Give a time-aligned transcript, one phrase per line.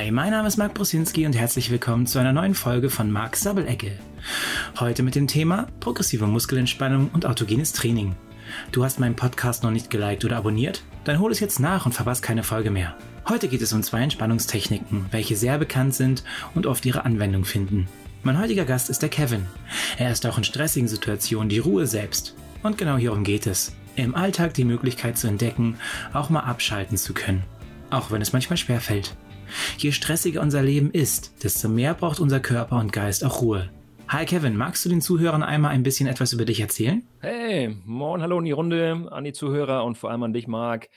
[0.00, 3.42] Hi, mein Name ist Marc Brusinski und herzlich willkommen zu einer neuen Folge von Marks
[3.42, 3.92] Sabbelecke.
[4.78, 8.16] Heute mit dem Thema progressive Muskelentspannung und autogenes Training.
[8.72, 10.84] Du hast meinen Podcast noch nicht geliked oder abonniert?
[11.04, 12.96] Dann hol es jetzt nach und verpasst keine Folge mehr.
[13.28, 16.24] Heute geht es um zwei Entspannungstechniken, welche sehr bekannt sind
[16.54, 17.86] und oft ihre Anwendung finden.
[18.22, 19.44] Mein heutiger Gast ist der Kevin.
[19.98, 22.34] Er ist auch in stressigen Situationen die Ruhe selbst.
[22.62, 23.74] Und genau hierum geht es.
[23.96, 25.76] Im Alltag die Möglichkeit zu entdecken,
[26.14, 27.42] auch mal abschalten zu können.
[27.90, 29.14] Auch wenn es manchmal schwer fällt.
[29.78, 33.70] Je stressiger unser Leben ist, desto mehr braucht unser Körper und Geist auch Ruhe.
[34.08, 37.02] Hi Kevin, magst du den Zuhörern einmal ein bisschen etwas über dich erzählen?
[37.20, 40.88] Hey, moin, hallo in die Runde, an die Zuhörer und vor allem an dich, Marc.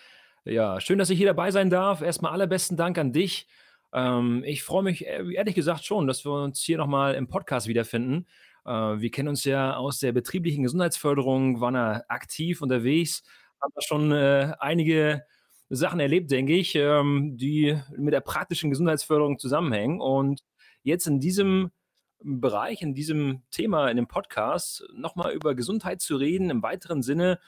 [0.45, 2.01] Ja, schön, dass ich hier dabei sein darf.
[2.01, 3.47] Erstmal allerbesten Dank an dich.
[3.93, 7.67] Ähm, ich freue mich äh, ehrlich gesagt schon, dass wir uns hier nochmal im Podcast
[7.67, 8.25] wiederfinden.
[8.65, 13.23] Äh, wir kennen uns ja aus der betrieblichen Gesundheitsförderung, waren ja aktiv unterwegs,
[13.61, 15.23] haben da schon äh, einige
[15.69, 20.01] Sachen erlebt, denke ich, ähm, die mit der praktischen Gesundheitsförderung zusammenhängen.
[20.01, 20.41] Und
[20.83, 21.71] jetzt in diesem
[22.23, 27.39] Bereich, in diesem Thema, in dem Podcast, nochmal über Gesundheit zu reden, im weiteren Sinne,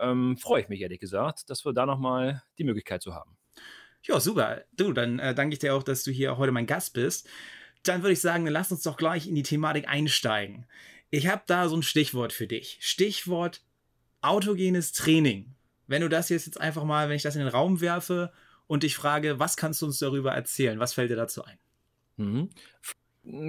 [0.00, 3.36] ähm, freue ich mich ehrlich gesagt, dass wir da nochmal die Möglichkeit zu haben.
[4.04, 4.62] Ja, super.
[4.72, 7.28] Du, dann äh, danke ich dir auch, dass du hier heute mein Gast bist.
[7.84, 10.66] Dann würde ich sagen, dann lass uns doch gleich in die Thematik einsteigen.
[11.10, 12.78] Ich habe da so ein Stichwort für dich.
[12.80, 13.62] Stichwort
[14.22, 15.54] autogenes Training.
[15.86, 18.32] Wenn du das jetzt, einfach mal, wenn ich das in den Raum werfe
[18.66, 20.78] und dich frage, was kannst du uns darüber erzählen?
[20.78, 21.58] Was fällt dir dazu ein?
[22.16, 22.50] Mhm.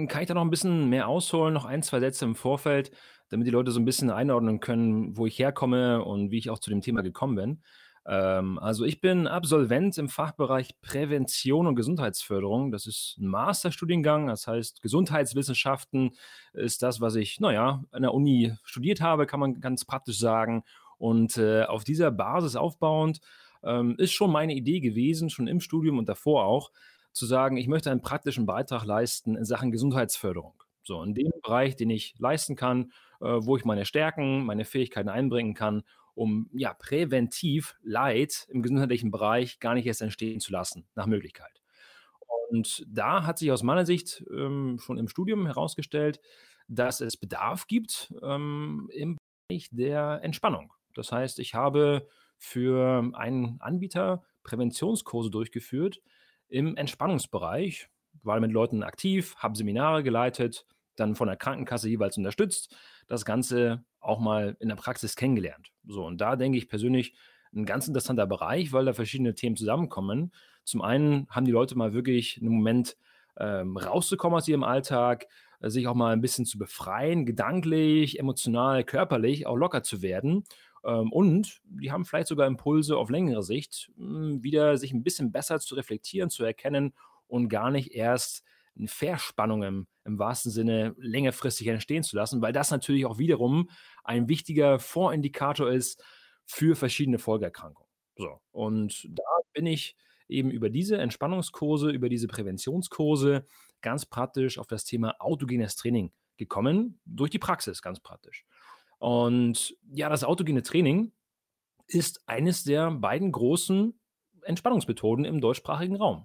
[0.08, 2.90] Kann ich da noch ein bisschen mehr ausholen, noch ein, zwei Sätze im Vorfeld,
[3.28, 6.58] damit die Leute so ein bisschen einordnen können, wo ich herkomme und wie ich auch
[6.58, 7.62] zu dem Thema gekommen bin.
[8.06, 12.70] Ähm, also ich bin Absolvent im Fachbereich Prävention und Gesundheitsförderung.
[12.70, 16.12] Das ist ein Masterstudiengang, das heißt Gesundheitswissenschaften
[16.52, 20.64] ist das, was ich, naja, an der Uni studiert habe, kann man ganz praktisch sagen.
[21.04, 23.20] Und äh, auf dieser Basis aufbauend
[23.62, 26.70] ähm, ist schon meine Idee gewesen, schon im Studium und davor auch,
[27.12, 30.54] zu sagen, ich möchte einen praktischen Beitrag leisten in Sachen Gesundheitsförderung.
[30.82, 32.90] So, in dem Bereich, den ich leisten kann,
[33.20, 35.82] äh, wo ich meine Stärken, meine Fähigkeiten einbringen kann,
[36.14, 41.60] um ja präventiv Leid im gesundheitlichen Bereich gar nicht erst entstehen zu lassen, nach Möglichkeit.
[42.48, 46.18] Und da hat sich aus meiner Sicht ähm, schon im Studium herausgestellt,
[46.66, 49.18] dass es Bedarf gibt ähm, im
[49.48, 50.72] Bereich der Entspannung.
[50.94, 56.00] Das heißt, ich habe für einen Anbieter Präventionskurse durchgeführt
[56.48, 57.88] im Entspannungsbereich,
[58.22, 60.66] war mit Leuten aktiv, habe Seminare geleitet,
[60.96, 62.76] dann von der Krankenkasse jeweils unterstützt,
[63.08, 65.72] das Ganze auch mal in der Praxis kennengelernt.
[65.86, 67.14] So, und da denke ich persönlich,
[67.54, 70.32] ein ganz interessanter Bereich, weil da verschiedene Themen zusammenkommen.
[70.64, 72.96] Zum einen haben die Leute mal wirklich einen Moment
[73.38, 75.26] ähm, rauszukommen aus ihrem Alltag,
[75.60, 80.44] äh, sich auch mal ein bisschen zu befreien, gedanklich, emotional, körperlich auch locker zu werden
[80.90, 85.60] und die haben vielleicht sogar Impulse auf längere Sicht, hm, wieder sich ein bisschen besser
[85.60, 86.94] zu reflektieren, zu erkennen
[87.26, 88.44] und gar nicht erst
[88.76, 93.70] eine Verspannung im, im wahrsten Sinne längerfristig entstehen zu lassen, weil das natürlich auch wiederum
[94.02, 96.02] ein wichtiger Vorindikator ist
[96.44, 97.88] für verschiedene Folgeerkrankungen.
[98.16, 99.96] So, und da bin ich
[100.28, 103.46] eben über diese Entspannungskurse, über diese Präventionskurse
[103.80, 108.44] ganz praktisch auf das Thema autogenes Training gekommen, durch die Praxis ganz praktisch.
[109.04, 111.12] Und ja, das autogene Training
[111.86, 114.00] ist eines der beiden großen
[114.44, 116.24] Entspannungsmethoden im deutschsprachigen Raum.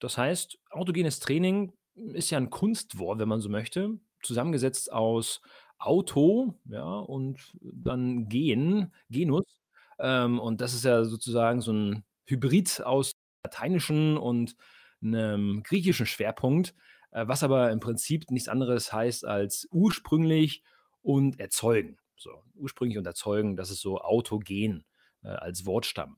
[0.00, 5.40] Das heißt, autogenes Training ist ja ein Kunstwort, wenn man so möchte, zusammengesetzt aus
[5.78, 9.62] Auto, ja, und dann Gen, Genus.
[9.98, 13.12] Ähm, und das ist ja sozusagen so ein Hybrid aus
[13.44, 14.56] lateinischen und
[15.02, 16.74] einem griechischen Schwerpunkt,
[17.12, 20.62] äh, was aber im Prinzip nichts anderes heißt als ursprünglich
[21.04, 21.98] und erzeugen.
[22.16, 24.84] So, ursprünglich und erzeugen, das ist so autogen
[25.22, 26.16] äh, als Wortstamm.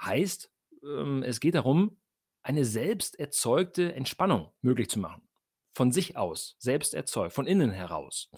[0.00, 0.50] Heißt,
[0.84, 1.96] ähm, es geht darum,
[2.42, 5.22] eine selbst erzeugte Entspannung möglich zu machen.
[5.74, 8.30] Von sich aus, selbst erzeugt, von innen heraus.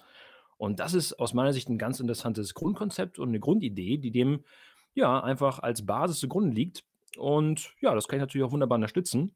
[0.57, 4.45] Und das ist aus meiner Sicht ein ganz interessantes Grundkonzept und eine Grundidee, die dem
[4.95, 6.85] ja einfach als Basis zugrunde liegt.
[7.17, 9.35] Und ja, das kann ich natürlich auch wunderbar unterstützen.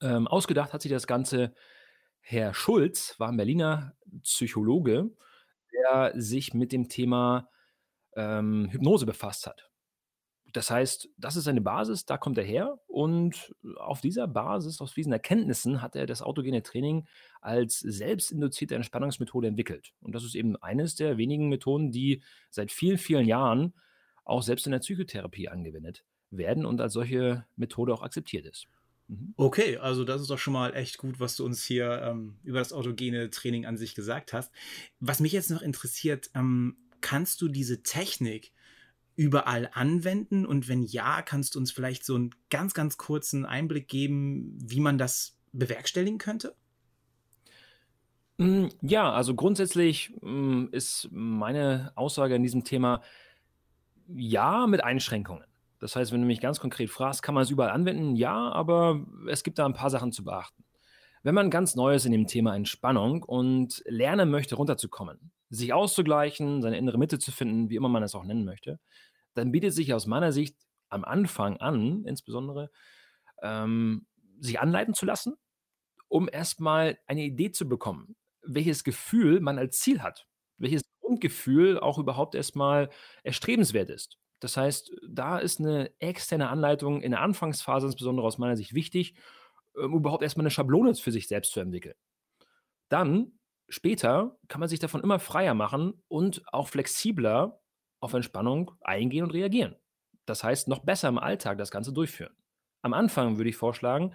[0.00, 1.54] Ähm, ausgedacht hat sich das Ganze
[2.20, 5.10] Herr Schulz, war ein Berliner Psychologe,
[5.72, 7.48] der sich mit dem Thema
[8.16, 9.70] ähm, Hypnose befasst hat.
[10.52, 14.94] Das heißt, das ist seine Basis, da kommt er her und auf dieser Basis, aus
[14.94, 17.06] diesen Erkenntnissen hat er das autogene Training
[17.40, 19.92] als selbstinduzierte Entspannungsmethode entwickelt.
[20.00, 23.74] Und das ist eben eines der wenigen Methoden, die seit vielen, vielen Jahren
[24.24, 28.66] auch selbst in der Psychotherapie angewendet werden und als solche Methode auch akzeptiert ist.
[29.10, 29.34] Mhm.
[29.36, 32.60] Okay, also das ist doch schon mal echt gut, was du uns hier ähm, über
[32.60, 34.52] das autogene Training an sich gesagt hast.
[35.00, 38.52] Was mich jetzt noch interessiert, ähm, kannst du diese Technik
[39.16, 40.46] überall anwenden?
[40.46, 44.80] Und wenn ja, kannst du uns vielleicht so einen ganz, ganz kurzen Einblick geben, wie
[44.80, 46.54] man das bewerkstelligen könnte?
[48.38, 53.02] Hm, ja, also grundsätzlich hm, ist meine Aussage an diesem Thema
[54.08, 55.49] ja mit Einschränkungen.
[55.80, 58.14] Das heißt, wenn du mich ganz konkret fragst, kann man es überall anwenden?
[58.14, 60.64] Ja, aber es gibt da ein paar Sachen zu beachten.
[61.22, 66.78] Wenn man ganz Neues in dem Thema Entspannung und lernen möchte, runterzukommen, sich auszugleichen, seine
[66.78, 68.78] innere Mitte zu finden, wie immer man es auch nennen möchte,
[69.34, 70.56] dann bietet sich aus meiner Sicht
[70.88, 72.70] am Anfang an, insbesondere,
[73.42, 74.06] ähm,
[74.38, 75.34] sich anleiten zu lassen,
[76.08, 80.26] um erstmal eine Idee zu bekommen, welches Gefühl man als Ziel hat,
[80.58, 82.90] welches Grundgefühl auch überhaupt erstmal
[83.22, 84.18] erstrebenswert ist.
[84.40, 89.14] Das heißt, da ist eine externe Anleitung in der Anfangsphase insbesondere aus meiner Sicht wichtig,
[89.74, 91.94] um überhaupt erstmal eine Schablone für sich selbst zu entwickeln.
[92.88, 93.32] Dann,
[93.68, 97.60] später, kann man sich davon immer freier machen und auch flexibler
[98.00, 99.76] auf Entspannung eingehen und reagieren.
[100.24, 102.34] Das heißt, noch besser im Alltag das Ganze durchführen.
[102.82, 104.14] Am Anfang würde ich vorschlagen,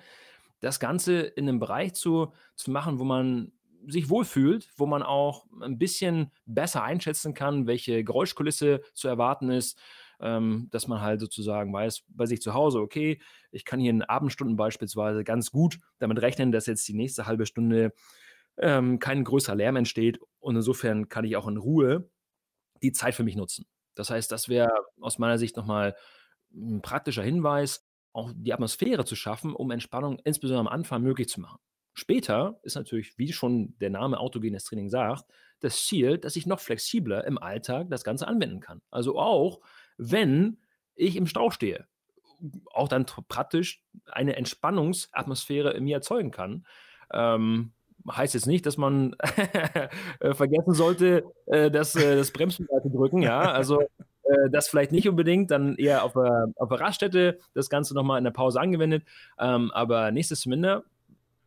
[0.59, 3.51] das Ganze in einem Bereich zu, zu machen, wo man
[3.87, 9.79] sich wohlfühlt, wo man auch ein bisschen besser einschätzen kann, welche Geräuschkulisse zu erwarten ist,
[10.19, 13.21] ähm, dass man halt sozusagen weiß, bei sich zu Hause, okay,
[13.51, 17.45] ich kann hier in Abendstunden beispielsweise ganz gut damit rechnen, dass jetzt die nächste halbe
[17.45, 17.93] Stunde
[18.57, 22.09] ähm, kein größerer Lärm entsteht und insofern kann ich auch in Ruhe
[22.81, 23.65] die Zeit für mich nutzen.
[23.95, 25.95] Das heißt, das wäre aus meiner Sicht nochmal
[26.53, 31.41] ein praktischer Hinweis, auch die Atmosphäre zu schaffen, um Entspannung insbesondere am Anfang möglich zu
[31.41, 31.59] machen.
[31.93, 35.25] Später ist natürlich, wie schon der Name autogenes Training sagt,
[35.61, 38.81] das Ziel, dass ich noch flexibler im Alltag das Ganze anwenden kann.
[38.91, 39.61] Also auch
[39.97, 40.57] wenn
[40.95, 41.85] ich im Stau stehe.
[42.71, 46.65] Auch dann praktisch eine Entspannungsatmosphäre in mir erzeugen kann.
[47.13, 47.71] Ähm,
[48.09, 49.15] heißt jetzt nicht, dass man
[50.19, 53.21] äh, vergessen sollte, äh, das, äh, das Bremspedal zu drücken.
[53.21, 57.69] Ja, also äh, das vielleicht nicht unbedingt, dann eher auf der, auf der Raststätte das
[57.69, 59.03] Ganze nochmal in der Pause angewendet.
[59.39, 60.83] Ähm, aber nichtsdestominder,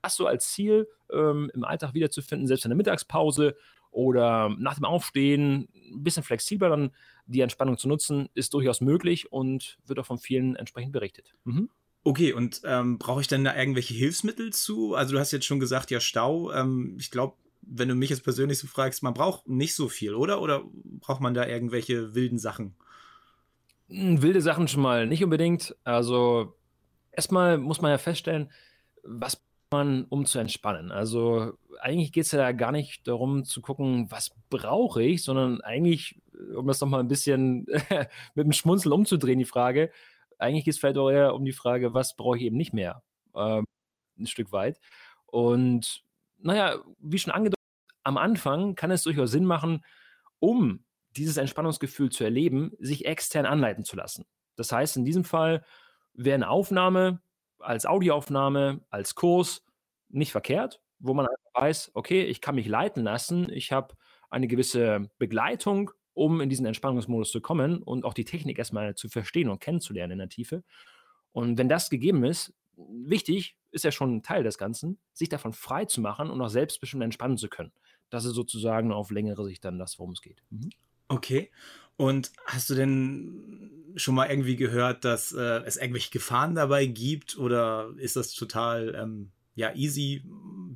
[0.03, 3.57] das so als Ziel ähm, im Alltag wiederzufinden, selbst in der Mittagspause
[3.91, 6.91] oder nach dem Aufstehen, ein bisschen flexibler dann
[7.29, 11.35] die Entspannung zu nutzen, ist durchaus möglich und wird auch von vielen entsprechend berichtet.
[11.45, 11.69] Mhm.
[12.05, 14.95] Okay, und ähm, brauche ich denn da irgendwelche Hilfsmittel zu?
[14.95, 16.51] Also du hast jetzt schon gesagt, ja, Stau.
[16.53, 20.15] Ähm, ich glaube, wenn du mich jetzt persönlich so fragst, man braucht nicht so viel,
[20.15, 20.41] oder?
[20.41, 20.63] Oder
[21.01, 22.75] braucht man da irgendwelche wilden Sachen?
[23.89, 25.77] Hm, wilde Sachen schon mal nicht unbedingt.
[25.85, 26.55] Also
[27.13, 28.51] erstmal muss man ja feststellen,
[29.03, 30.91] was man, um zu entspannen.
[30.91, 36.21] Also eigentlich geht es ja gar nicht darum zu gucken, was brauche ich, sondern eigentlich,
[36.57, 37.67] um das nochmal ein bisschen
[38.35, 39.91] mit dem Schmunzeln umzudrehen, die Frage,
[40.39, 43.03] eigentlich geht es vielleicht auch eher um die Frage, was brauche ich eben nicht mehr,
[43.35, 43.65] ähm,
[44.19, 44.81] ein Stück weit.
[45.27, 46.05] Und
[46.39, 47.59] naja, wie schon angedeutet,
[48.05, 49.85] am Anfang kann es durchaus Sinn machen,
[50.39, 50.85] um
[51.17, 54.25] dieses Entspannungsgefühl zu erleben, sich extern anleiten zu lassen.
[54.57, 55.65] Das heißt, in diesem Fall
[56.15, 57.21] wäre eine Aufnahme
[57.59, 59.65] als Audioaufnahme, als Kurs
[60.09, 63.95] nicht verkehrt, wo man einfach weiß, okay, ich kann mich leiten lassen, ich habe
[64.31, 69.09] eine gewisse Begleitung, um in diesen Entspannungsmodus zu kommen und auch die Technik erstmal zu
[69.09, 70.65] verstehen und kennenzulernen in der Tiefe.
[71.33, 75.53] Und wenn das gegeben ist, wichtig, ist ja schon ein Teil des Ganzen, sich davon
[75.53, 77.73] frei zu machen und auch selbstbestimmt entspannen zu können.
[78.11, 80.43] Das ist sozusagen auf längere Sicht dann das, worum es geht.
[80.51, 80.71] Mhm.
[81.09, 81.51] Okay.
[81.97, 87.39] Und hast du denn schon mal irgendwie gehört, dass äh, es irgendwelche Gefahren dabei gibt
[87.39, 90.25] oder ist das total ähm, ja easy?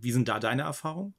[0.01, 1.15] Wie sind da deine Erfahrungen?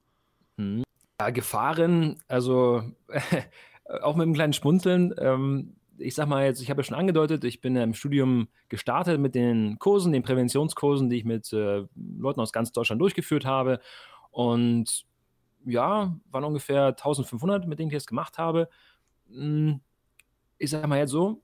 [0.57, 0.83] Hm.
[1.19, 2.83] Ja, Gefahren, also
[3.85, 5.13] auch mit einem kleinen Spunzeln.
[5.17, 8.47] Ähm, ich sag mal jetzt, ich habe ja schon angedeutet, ich bin ja im Studium
[8.69, 13.45] gestartet mit den Kursen, den Präventionskursen, die ich mit äh, Leuten aus ganz Deutschland durchgeführt
[13.45, 13.79] habe.
[14.31, 15.05] Und
[15.65, 18.69] ja, waren ungefähr 1500, mit denen ich das gemacht habe.
[19.29, 19.79] Hm,
[20.57, 21.41] ich sage mal jetzt so,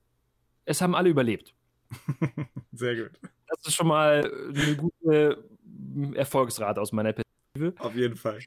[0.65, 1.53] es haben alle überlebt.
[2.71, 3.11] Sehr gut.
[3.47, 5.43] Das ist schon mal eine gute
[6.13, 7.73] Erfolgsrate aus meiner Perspektive.
[7.79, 8.39] Auf jeden Fall.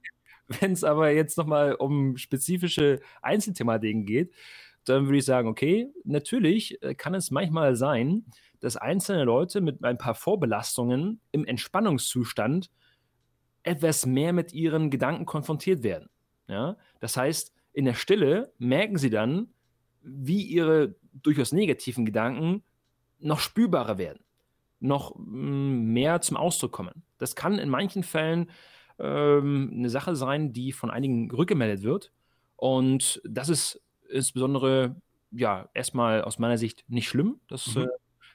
[0.60, 4.32] Wenn es aber jetzt nochmal um spezifische Einzelthematiken geht,
[4.84, 8.24] dann würde ich sagen, okay, natürlich äh, kann es manchmal sein,
[8.60, 12.70] dass einzelne Leute mit ein paar Vorbelastungen im Entspannungszustand
[13.62, 16.08] etwas mehr mit ihren Gedanken konfrontiert werden.
[16.48, 16.76] Ja?
[17.00, 19.48] Das heißt, in der Stille merken sie dann,
[20.02, 22.62] wie ihre durchaus negativen Gedanken
[23.18, 24.24] noch spürbarer werden,
[24.80, 27.04] noch mm, mehr zum Ausdruck kommen.
[27.18, 28.50] Das kann in manchen Fällen
[28.98, 32.12] ähm, eine Sache sein, die von einigen rückgemeldet wird.
[32.56, 34.96] Und das ist insbesondere,
[35.30, 37.40] ja, erstmal aus meiner Sicht nicht schlimm.
[37.48, 37.82] Das, mhm.
[37.82, 37.88] äh,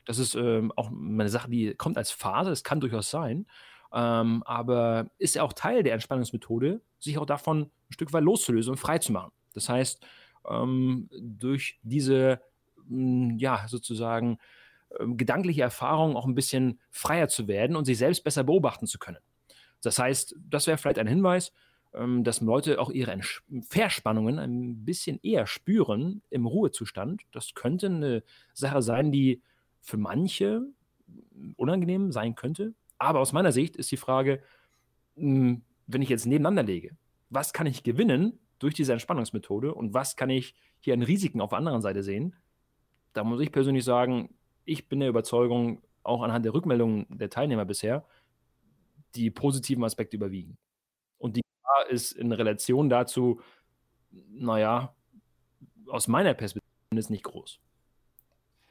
[0.06, 3.46] das ist äh, auch eine Sache, die kommt als Phase, das kann durchaus sein.
[3.94, 8.72] Ähm, aber ist ja auch Teil der Entspannungsmethode, sich auch davon ein Stück weit loszulösen
[8.72, 9.32] und frei zu machen.
[9.54, 10.06] Das heißt,
[10.50, 12.42] ähm, durch diese
[12.88, 14.40] hm, ja, sozusagen
[15.00, 19.00] ähm, gedankliche Erfahrung auch ein bisschen freier zu werden und sich selbst besser beobachten zu
[19.00, 19.20] können.
[19.82, 21.54] Das heißt, das wäre vielleicht ein Hinweis,
[21.94, 23.18] ähm, dass Leute auch ihre
[23.62, 27.24] Verspannungen ein bisschen eher spüren im Ruhezustand.
[27.32, 29.42] Das könnte eine Sache sein, die
[29.82, 30.64] für manche
[31.56, 32.74] unangenehm sein könnte.
[32.98, 34.42] Aber aus meiner Sicht ist die Frage,
[35.16, 36.98] hm, wenn ich jetzt nebeneinander lege,
[37.30, 41.50] was kann ich gewinnen durch diese Entspannungsmethode und was kann ich hier an Risiken auf
[41.50, 42.36] der anderen Seite sehen?
[43.14, 47.66] Da muss ich persönlich sagen, ich bin der Überzeugung, auch anhand der Rückmeldungen der Teilnehmer
[47.66, 48.06] bisher,
[49.16, 50.58] die positiven Aspekte überwiegen.
[51.18, 53.42] Und die Gefahr ist in Relation dazu,
[54.12, 54.96] naja,
[55.88, 57.60] aus meiner Perspektive ist nicht groß.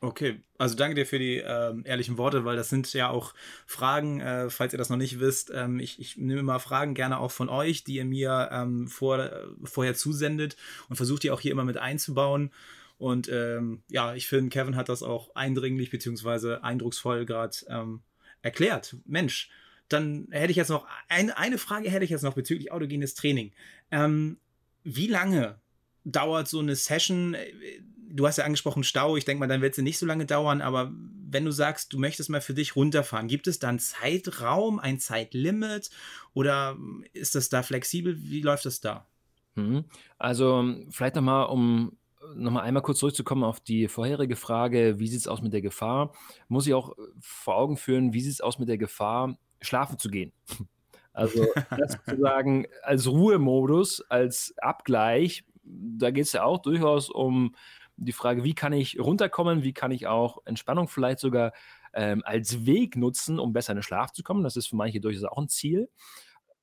[0.02, 3.32] Okay, also danke dir für die ähm, ehrlichen Worte, weil das sind ja auch
[3.66, 5.50] Fragen, äh, falls ihr das noch nicht wisst.
[5.54, 9.30] Ähm, ich, ich nehme mal Fragen gerne auch von euch, die ihr mir ähm, vor,
[9.64, 10.56] vorher zusendet
[10.90, 12.52] und versucht die auch hier immer mit einzubauen.
[12.98, 18.02] Und ähm, ja, ich finde, Kevin hat das auch eindringlich beziehungsweise eindrucksvoll gerade ähm,
[18.42, 18.96] erklärt.
[19.06, 19.50] Mensch,
[19.88, 23.52] dann hätte ich jetzt noch ein, eine Frage hätte ich jetzt noch bezüglich autogenes Training.
[23.90, 24.38] Ähm,
[24.82, 25.60] wie lange
[26.04, 27.36] dauert so eine Session?
[28.08, 29.16] Du hast ja angesprochen Stau.
[29.16, 30.60] Ich denke mal, dann wird sie nicht so lange dauern.
[30.60, 30.92] Aber
[31.28, 34.98] wenn du sagst, du möchtest mal für dich runterfahren, gibt es da einen Zeitraum, ein
[34.98, 35.90] Zeitlimit
[36.34, 36.76] oder
[37.12, 38.16] ist das da flexibel?
[38.18, 39.06] Wie läuft das da?
[39.56, 39.84] Mhm.
[40.18, 41.96] Also vielleicht nochmal, um
[42.34, 46.12] nochmal einmal kurz zurückzukommen auf die vorherige Frage, wie sieht es aus mit der Gefahr,
[46.48, 50.08] muss ich auch vor Augen führen, wie sieht es aus mit der Gefahr, schlafen zu
[50.10, 50.32] gehen.
[51.12, 57.54] Also das sozusagen als Ruhemodus, als Abgleich, da geht es ja auch durchaus um
[57.96, 61.52] die Frage, wie kann ich runterkommen, wie kann ich auch Entspannung vielleicht sogar
[61.94, 64.44] ähm, als Weg nutzen, um besser in den Schlaf zu kommen.
[64.44, 65.88] Das ist für manche durchaus auch ein Ziel,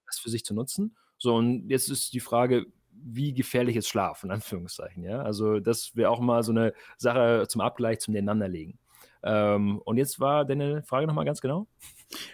[0.05, 0.95] das für sich zu nutzen.
[1.17, 5.03] So, und jetzt ist die Frage, wie gefährlich ist Schlaf, in Anführungszeichen.
[5.03, 5.23] Ja?
[5.23, 8.77] Also das wäre auch mal so eine Sache zum Abgleich, zum Nenanderlegen.
[9.23, 11.67] Ähm, und jetzt war deine Frage nochmal ganz genau?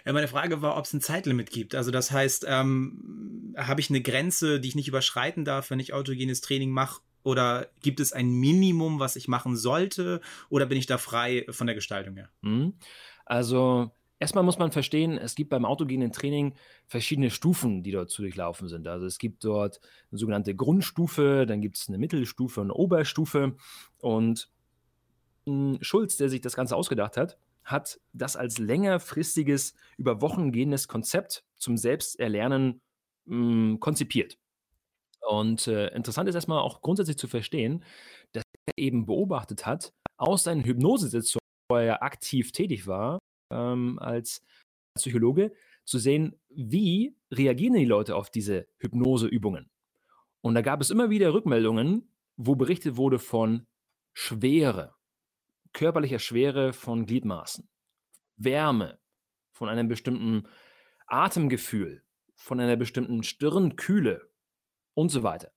[0.04, 1.74] Ja, meine Frage war, ob es ein Zeitlimit gibt.
[1.74, 5.92] Also das heißt, ähm, habe ich eine Grenze, die ich nicht überschreiten darf, wenn ich
[5.92, 7.00] autogenes Training mache?
[7.22, 10.20] Oder gibt es ein Minimum, was ich machen sollte?
[10.48, 12.30] Oder bin ich da frei von der Gestaltung her?
[12.42, 12.74] Mhm.
[13.26, 16.52] Also Erstmal muss man verstehen, es gibt beim autogenen Training
[16.86, 18.86] verschiedene Stufen, die dort zu durchlaufen sind.
[18.86, 19.80] Also es gibt dort
[20.10, 23.56] eine sogenannte Grundstufe, dann gibt es eine Mittelstufe und eine Oberstufe.
[23.96, 24.50] Und
[25.80, 31.44] Schulz, der sich das Ganze ausgedacht hat, hat das als längerfristiges, über Wochen gehendes Konzept
[31.56, 32.80] zum Selbsterlernen
[33.26, 34.38] mh, hm, konzipiert.
[35.28, 37.84] Und äh, interessant ist erstmal auch grundsätzlich zu verstehen,
[38.32, 41.40] dass er eben beobachtet hat, aus seinen Hypnosesitzungen,
[41.70, 43.18] wo er aktiv tätig war,
[43.52, 44.42] ähm, als
[44.96, 45.52] Psychologe,
[45.84, 49.68] zu sehen, wie reagieren die Leute auf diese Hypnoseübungen.
[50.42, 53.66] Und da gab es immer wieder Rückmeldungen, wo berichtet wurde von
[54.14, 54.94] Schwere,
[55.72, 57.68] körperlicher Schwere von Gliedmaßen,
[58.36, 58.98] Wärme,
[59.52, 60.48] von einem bestimmten
[61.06, 62.02] Atemgefühl,
[62.34, 64.30] von einer bestimmten Stirnkühle
[64.94, 65.52] und so weiter.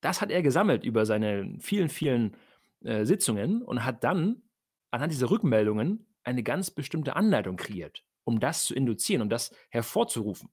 [0.00, 2.36] Das hat er gesammelt über seine vielen, vielen
[2.82, 4.42] äh, Sitzungen und hat dann
[4.90, 10.50] anhand dieser Rückmeldungen eine ganz bestimmte Anleitung kreiert, um das zu induzieren, um das hervorzurufen.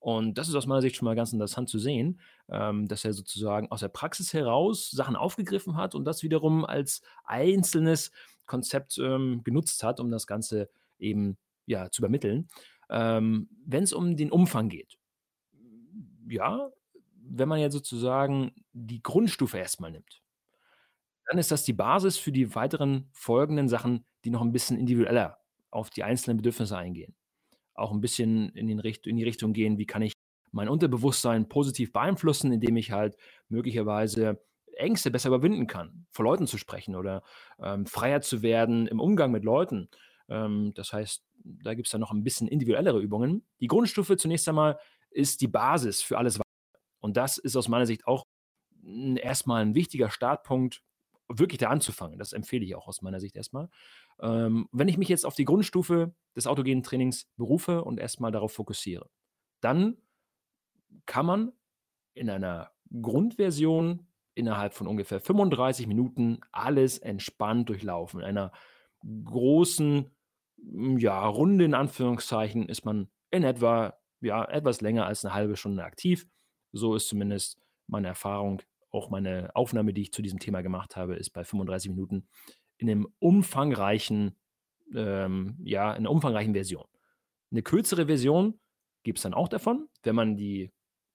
[0.00, 3.12] Und das ist aus meiner Sicht schon mal ganz interessant zu sehen, ähm, dass er
[3.12, 8.12] sozusagen aus der Praxis heraus Sachen aufgegriffen hat und das wiederum als einzelnes
[8.46, 11.36] Konzept ähm, genutzt hat, um das Ganze eben
[11.66, 12.48] ja, zu übermitteln.
[12.90, 14.98] Ähm, Wenn es um den Umfang geht,
[16.28, 16.70] ja,
[17.30, 20.22] wenn man jetzt sozusagen die Grundstufe erstmal nimmt,
[21.26, 25.38] dann ist das die Basis für die weiteren folgenden Sachen, die noch ein bisschen individueller
[25.70, 27.14] auf die einzelnen Bedürfnisse eingehen.
[27.78, 30.12] Auch ein bisschen in, den Richt in die Richtung gehen, wie kann ich
[30.50, 33.16] mein Unterbewusstsein positiv beeinflussen, indem ich halt
[33.48, 34.42] möglicherweise
[34.76, 37.22] Ängste besser überwinden kann, vor Leuten zu sprechen oder
[37.58, 39.88] ähm, freier zu werden im Umgang mit Leuten.
[40.28, 43.46] Ähm, das heißt, da gibt es dann noch ein bisschen individuellere Übungen.
[43.60, 44.78] Die Grundstufe zunächst einmal
[45.10, 46.82] ist die Basis für alles weitere.
[47.00, 48.24] Und das ist aus meiner Sicht auch
[49.16, 50.82] erstmal ein wichtiger Startpunkt
[51.28, 52.18] wirklich da anzufangen.
[52.18, 53.68] Das empfehle ich auch aus meiner Sicht erstmal.
[54.20, 58.52] Ähm, wenn ich mich jetzt auf die Grundstufe des autogenen Trainings berufe und erstmal darauf
[58.52, 59.08] fokussiere,
[59.60, 59.96] dann
[61.06, 61.52] kann man
[62.14, 62.72] in einer
[63.02, 68.20] Grundversion innerhalb von ungefähr 35 Minuten alles entspannt durchlaufen.
[68.20, 68.52] In einer
[69.24, 70.10] großen
[70.98, 75.84] ja, Runde in Anführungszeichen ist man in etwa ja, etwas länger als eine halbe Stunde
[75.84, 76.26] aktiv.
[76.72, 81.16] So ist zumindest meine Erfahrung auch meine Aufnahme, die ich zu diesem Thema gemacht habe,
[81.16, 82.26] ist bei 35 Minuten
[82.78, 84.36] in einem umfangreichen,
[84.94, 86.86] ähm, ja, in einer umfangreichen Version.
[87.50, 88.58] Eine kürzere Version
[89.02, 89.88] gibt es dann auch davon.
[90.02, 90.70] Wenn man die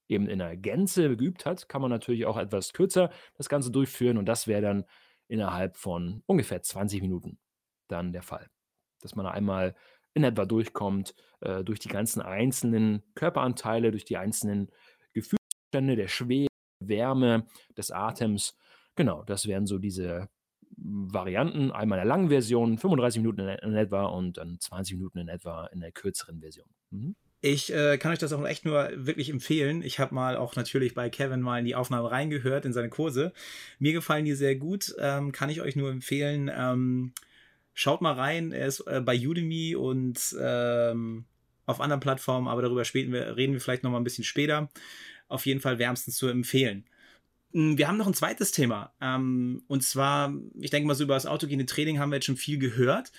[0.08, 4.18] eben in der Gänze geübt hat, kann man natürlich auch etwas kürzer das Ganze durchführen
[4.18, 4.86] und das wäre dann
[5.28, 7.40] innerhalb von ungefähr 20 Minuten
[7.88, 8.50] dann der Fall.
[9.02, 9.76] Dass man einmal
[10.14, 14.70] in etwa durchkommt, äh, durch die ganzen einzelnen Körperanteile, durch die einzelnen
[15.14, 18.58] Gefühlsstände der Schwere, Wärme, des Atems.
[18.96, 20.30] Genau, das wären so diese
[20.78, 21.72] Varianten.
[21.72, 25.68] Einmal in der langen Version, 35 Minuten in, etwa und dann 20 Minuten in etwa
[25.68, 26.68] in der kürzeren Version.
[26.92, 27.16] Mhm.
[27.46, 29.82] Ich äh, kann euch das auch echt nur wirklich empfehlen.
[29.82, 33.34] Ich habe mal auch natürlich bei Kevin mal in die Aufnahme reingehört, in seine Kurse.
[33.80, 34.96] Mir gefallen die sehr gut.
[34.98, 36.50] Ähm, kann ich euch nur empfehlen.
[36.56, 37.12] Ähm,
[37.74, 38.54] schaut mal rein.
[38.54, 41.26] Er ist äh, bei Udemy und ähm,
[41.66, 44.70] auf anderen Plattformen, aber darüber wir, reden wir vielleicht noch mal ein bisschen später.
[45.28, 46.86] Auf jeden Fall wärmstens zu empfehlen.
[47.54, 48.94] Hm, wir haben noch ein zweites Thema.
[49.02, 52.38] Ähm, und zwar, ich denke mal so über das autogene Training haben wir jetzt schon
[52.38, 53.12] viel gehört.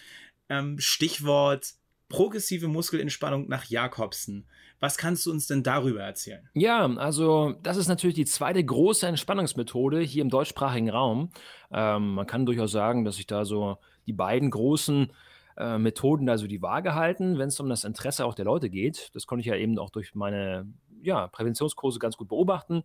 [0.49, 1.75] Ähm, Stichwort
[2.09, 4.47] progressive Muskelentspannung nach Jakobsen.
[4.79, 6.49] Was kannst du uns denn darüber erzählen?
[6.53, 11.31] Ja, also das ist natürlich die zweite große Entspannungsmethode hier im deutschsprachigen Raum.
[11.73, 15.11] Ähm, man kann durchaus sagen, dass sich da so die beiden großen
[15.57, 19.11] äh, Methoden also die Waage halten, wenn es um das Interesse auch der Leute geht.
[19.15, 20.67] Das konnte ich ja eben auch durch meine
[21.03, 22.83] ja, Präventionskurse ganz gut beobachten.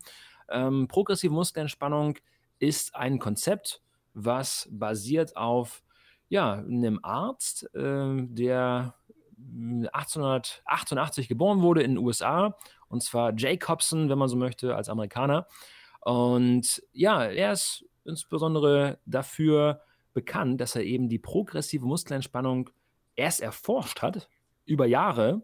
[0.52, 2.18] Ähm, progressive Muskelentspannung
[2.60, 3.82] ist ein Konzept,
[4.14, 5.84] was basiert auf
[6.30, 8.96] ja, einem Arzt, äh, der
[9.94, 15.48] 1888 geboren wurde in den USA, und zwar Jacobson, wenn man so möchte, als Amerikaner.
[16.02, 19.82] Und ja, er ist insbesondere dafür
[20.14, 22.70] bekannt, dass er eben die progressive Muskelentspannung
[23.16, 24.30] erst erforscht hat,
[24.66, 25.42] über Jahre,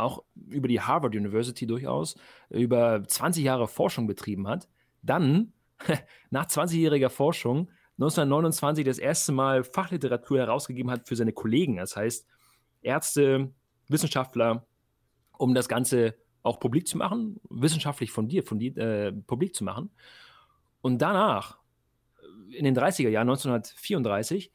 [0.00, 2.16] auch über die Harvard University durchaus,
[2.48, 4.68] über 20 Jahre Forschung betrieben hat,
[5.02, 5.52] dann
[6.30, 11.76] nach 20-jähriger Forschung 1929 das erste Mal Fachliteratur herausgegeben hat für seine Kollegen.
[11.76, 12.26] Das heißt,
[12.80, 13.52] Ärzte,
[13.88, 14.66] Wissenschaftler,
[15.36, 19.90] um das Ganze auch publik zu machen, wissenschaftlich fundiert, fundiert äh, publik zu machen.
[20.80, 21.58] Und danach,
[22.50, 24.50] in den 30er Jahren, 1934,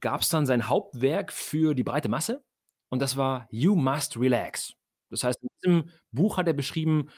[0.00, 2.42] gab es dann sein Hauptwerk für die breite Masse
[2.90, 4.74] und das war You Must Relax.
[5.08, 7.08] Das heißt, in diesem Buch hat er beschrieben,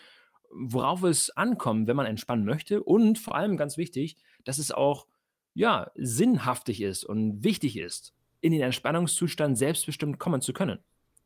[0.50, 5.06] worauf es ankommt, wenn man entspannen möchte und vor allem ganz wichtig, dass es auch
[5.54, 10.78] ja, sinnhaftig ist und wichtig ist, in den Entspannungszustand selbstbestimmt kommen zu können.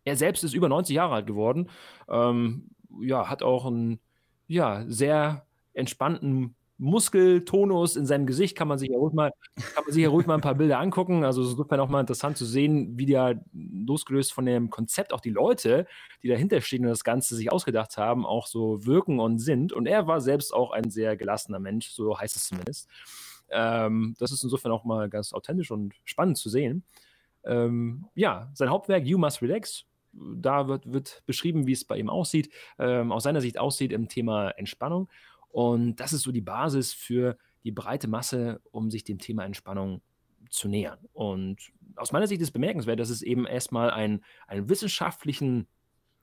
[0.04, 1.68] Er selbst ist über 90 Jahre alt geworden,
[2.08, 4.00] ähm, ja, hat auch einen
[4.46, 9.32] ja, sehr entspannten Muskeltonus in seinem Gesicht, kann man sich ja ruhig mal,
[9.74, 11.24] kann man sich ja ruhig mal ein paar Bilder angucken.
[11.24, 15.30] Also insofern auch mal interessant zu sehen, wie der losgelöst von dem Konzept auch die
[15.30, 15.86] Leute,
[16.22, 19.72] die dahinter stehen und das Ganze sich ausgedacht haben, auch so wirken und sind.
[19.72, 22.88] Und er war selbst auch ein sehr gelassener Mensch, so heißt es zumindest.
[23.48, 26.84] Ähm, das ist insofern auch mal ganz authentisch und spannend zu sehen.
[27.44, 32.10] Ähm, ja, sein Hauptwerk You Must Relax, da wird, wird beschrieben, wie es bei ihm
[32.10, 35.08] aussieht, ähm, aus seiner Sicht aussieht im Thema Entspannung.
[35.56, 40.02] Und das ist so die Basis für die breite Masse, um sich dem Thema Entspannung
[40.50, 40.98] zu nähern.
[41.14, 45.66] Und aus meiner Sicht ist bemerkenswert, dass es eben erstmal einen, einen wissenschaftlichen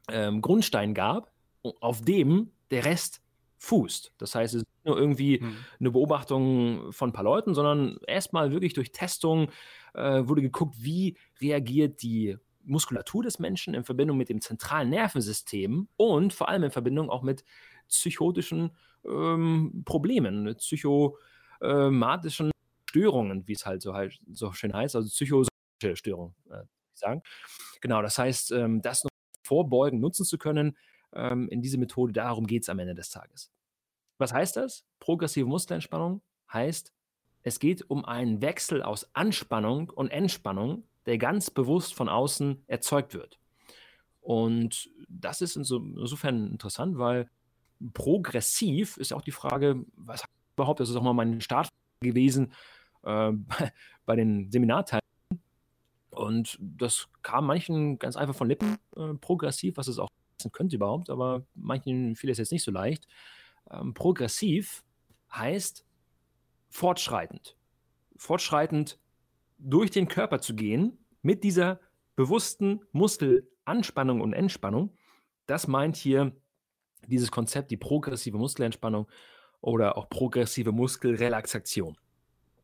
[0.08, 1.32] ähm, Grundstein gab,
[1.64, 3.24] auf dem der Rest
[3.58, 4.14] fußt.
[4.20, 5.56] Das heißt, es ist nicht nur irgendwie hm.
[5.80, 9.50] eine Beobachtung von ein paar Leuten, sondern erstmal wirklich durch Testung
[9.96, 15.88] äh, wurde geguckt, wie reagiert die Muskulatur des Menschen in Verbindung mit dem zentralen Nervensystem
[15.98, 17.44] und vor allem in Verbindung auch mit
[17.90, 18.70] psychotischen
[19.06, 22.52] ähm, Problemen, mit psychomatischen
[22.90, 26.64] Störungen, wie es halt so, halt so schön heißt, also psychosomatorische Störungen, äh,
[26.94, 27.22] sagen.
[27.82, 29.10] Genau, das heißt, ähm, das noch
[29.44, 30.78] vorbeugen, nutzen zu können,
[31.14, 33.52] ähm, in diese Methode, darum geht es am Ende des Tages.
[34.18, 34.86] Was heißt das?
[35.00, 36.94] Progressive Muskelentspannung heißt,
[37.44, 43.14] es geht um einen Wechsel aus Anspannung und Entspannung, der ganz bewusst von außen erzeugt
[43.14, 43.40] wird.
[44.22, 47.30] Und das ist insofern interessant, weil
[47.94, 50.24] progressiv ist auch die Frage, was
[50.56, 51.70] überhaupt, das ist auch mal mein Start
[52.02, 52.54] gewesen
[53.04, 53.32] äh,
[54.06, 55.02] bei den Seminarteilen.
[56.12, 60.10] Und das kam manchen ganz einfach von Lippen, äh, progressiv, was es auch
[60.52, 63.08] könnte überhaupt, aber manchen fiel es jetzt nicht so leicht.
[63.72, 64.84] Ähm, progressiv
[65.32, 65.86] heißt
[66.70, 67.56] fortschreitend.
[68.18, 69.00] Fortschreitend
[69.58, 71.80] durch den Körper zu gehen mit dieser
[72.16, 74.92] bewussten Muskelanspannung und Entspannung.
[75.46, 76.36] Das meint hier
[77.08, 79.08] dieses Konzept, die progressive Muskelentspannung
[79.62, 81.98] oder auch progressive Muskelrelaxation.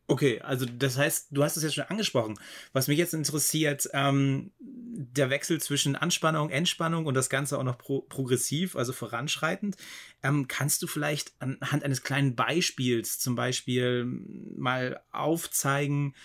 [0.10, 2.39] Okay, also das heißt, du hast es jetzt schon angesprochen.
[2.73, 7.78] Was mich jetzt interessiert, ähm, der Wechsel zwischen Anspannung, Entspannung und das Ganze auch noch
[7.78, 9.78] pro progressiv, also voranschreitend.
[10.23, 16.15] Ähm, kannst du vielleicht anhand eines kleinen Beispiels zum Beispiel mal aufzeigen,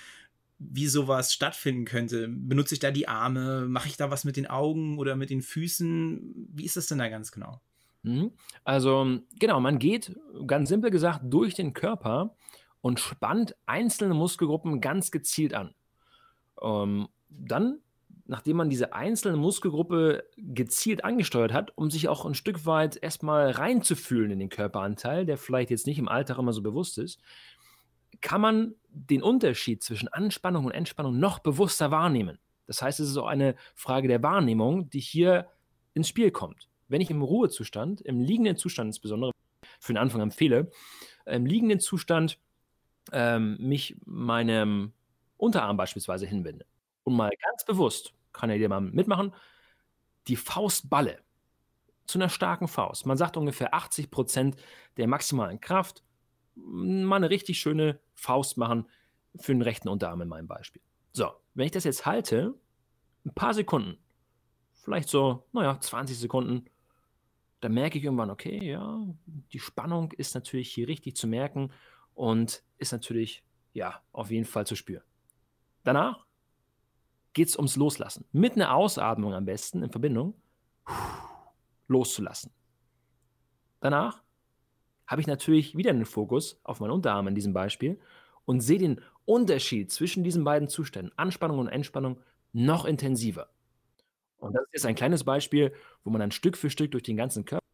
[0.58, 2.28] wie sowas stattfinden könnte?
[2.28, 3.66] Benutze ich da die Arme?
[3.68, 6.48] Mache ich da was mit den Augen oder mit den Füßen?
[6.54, 7.60] Wie ist das denn da ganz genau?
[8.04, 8.32] Mhm.
[8.64, 10.14] Also genau, man geht
[10.46, 12.36] ganz simpel gesagt durch den Körper
[12.82, 15.74] und spannt einzelne Muskelgruppen ganz gezielt an.
[16.62, 17.78] Ähm, dann,
[18.26, 23.50] nachdem man diese einzelne Muskelgruppe gezielt angesteuert hat, um sich auch ein Stück weit erstmal
[23.50, 27.20] reinzufühlen in den Körperanteil, der vielleicht jetzt nicht im Alltag immer so bewusst ist,
[28.20, 32.38] kann man den Unterschied zwischen Anspannung und Entspannung noch bewusster wahrnehmen.
[32.66, 35.48] Das heißt, es ist auch eine Frage der Wahrnehmung, die hier
[35.94, 36.68] ins Spiel kommt.
[36.88, 39.32] Wenn ich im Ruhezustand, im liegenden Zustand insbesondere,
[39.80, 40.70] für den Anfang empfehle,
[41.26, 42.38] im liegenden Zustand
[43.12, 44.92] ähm, mich meinem
[45.36, 46.66] Unterarm beispielsweise hinwende
[47.04, 49.34] und mal ganz bewusst, kann er dir mal mitmachen,
[50.26, 51.18] die Faustballe
[52.06, 53.06] zu einer starken Faust.
[53.06, 54.56] Man sagt ungefähr 80 Prozent
[54.96, 56.02] der maximalen Kraft.
[56.54, 58.88] Mal eine richtig schöne Faust machen
[59.36, 60.82] für den rechten Unterarm in meinem Beispiel.
[61.12, 62.54] So, wenn ich das jetzt halte,
[63.24, 63.98] ein paar Sekunden,
[64.72, 66.66] vielleicht so, naja, 20 Sekunden,
[67.64, 71.72] dann merke ich irgendwann, okay, ja, die Spannung ist natürlich hier richtig zu merken
[72.12, 75.02] und ist natürlich, ja, auf jeden Fall zu spüren.
[75.82, 76.26] Danach
[77.32, 78.26] geht es ums Loslassen.
[78.32, 80.34] Mit einer Ausatmung am besten in Verbindung
[81.88, 82.52] loszulassen.
[83.80, 84.22] Danach
[85.06, 87.98] habe ich natürlich wieder den Fokus auf meinen Unterarm in diesem Beispiel
[88.44, 92.20] und sehe den Unterschied zwischen diesen beiden Zuständen, Anspannung und Entspannung,
[92.52, 93.48] noch intensiver.
[94.44, 95.72] Und das ist jetzt ein kleines Beispiel,
[96.04, 97.64] wo man dann Stück für Stück durch den ganzen Körper.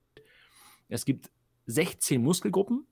[0.89, 1.31] Es gibt
[1.67, 2.87] 16 Muskelgruppen,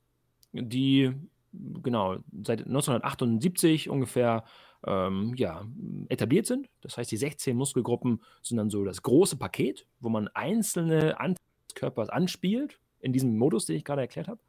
[0.52, 1.12] die
[1.52, 4.44] genau seit 1978 ungefähr
[4.86, 5.64] ähm, ja,
[6.08, 6.68] etabliert sind.
[6.80, 11.36] Das heißt, die 16 Muskelgruppen sind dann so das große Paket, wo man einzelne Anteile
[11.68, 14.40] des Körpers anspielt, in diesem Modus, den ich gerade erklärt habe.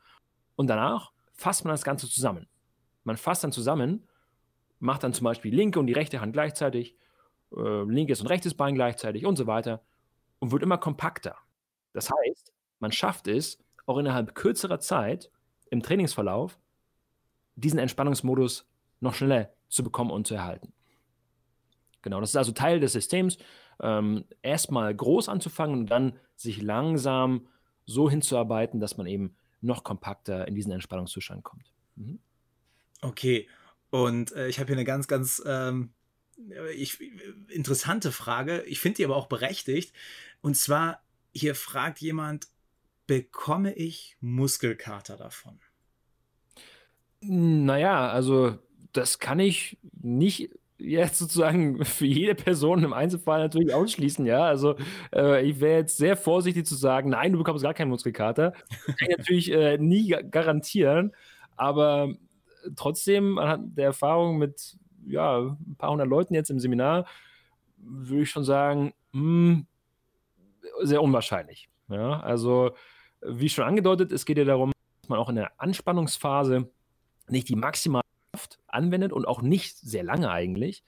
[0.56, 2.48] Und danach fasst man das Ganze zusammen.
[3.04, 4.08] Man fasst dann zusammen,
[4.80, 6.96] macht dann zum Beispiel linke und die rechte Hand gleichzeitig,
[7.56, 9.82] äh, linkes und rechtes Bein gleichzeitig und so weiter
[10.40, 11.36] und wird immer kompakter.
[11.94, 15.32] Das heißt, man schafft es, auch innerhalb kürzerer Zeit
[15.72, 16.60] im Trainingsverlauf
[17.56, 18.68] diesen Entspannungsmodus
[19.00, 20.74] noch schneller zu bekommen und zu erhalten.
[22.02, 23.38] Genau, das ist also Teil des Systems,
[23.82, 27.48] ähm, erstmal groß anzufangen und dann sich langsam
[27.86, 31.72] so hinzuarbeiten, dass man eben noch kompakter in diesen Entspannungszustand kommt.
[31.96, 32.20] Mhm.
[33.02, 33.48] Okay,
[33.90, 35.94] und äh, ich habe hier eine ganz, ganz ähm,
[36.74, 37.00] ich,
[37.50, 38.64] interessante Frage.
[38.64, 39.94] Ich finde die aber auch berechtigt.
[40.42, 41.02] Und zwar,
[41.34, 42.48] hier fragt jemand,
[43.08, 45.60] bekomme ich Muskelkater davon?
[47.22, 48.58] Naja, also
[48.94, 54.46] das kann ich nicht jetzt sozusagen für jede Person im Einzelfall natürlich ausschließen, ja.
[54.46, 54.76] Also
[55.14, 58.54] äh, ich wäre jetzt sehr vorsichtig zu sagen, nein, du bekommst gar keinen Muskelkater.
[58.86, 61.12] Kann ich natürlich äh, nie garantieren,
[61.58, 62.14] aber
[62.76, 64.78] trotzdem anhand der Erfahrung mit
[65.10, 67.06] ja, ein paar hundert Leuten jetzt im Seminar,
[67.78, 69.68] würde ich schon sagen, mh, hm,
[70.84, 71.70] sehr unwahrscheinlich.
[71.90, 72.72] Ja, also
[73.22, 76.70] wie schon angedeutet, es geht ja darum, dass man auch in der Anspannungsphase
[77.28, 80.84] nicht die maximale Kraft anwendet und auch nicht sehr lange eigentlich.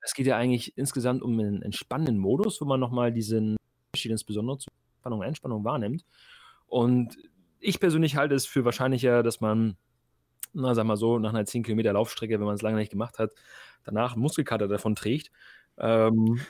[0.00, 4.58] Es geht ja eigentlich insgesamt um einen entspannenden Modus, wo man nochmal diesen Unterschied insbesondere
[4.58, 4.68] zu
[5.00, 6.04] Spannung und Entspannung wahrnimmt.
[6.66, 7.16] Und
[7.58, 9.76] ich persönlich halte es für wahrscheinlicher, dass man,
[10.54, 13.18] na, sag mal so, nach einer 10 Kilometer Laufstrecke, wenn man es lange nicht gemacht
[13.18, 13.32] hat,
[13.84, 15.30] danach Muskelkater davon trägt.
[15.78, 16.40] Ähm,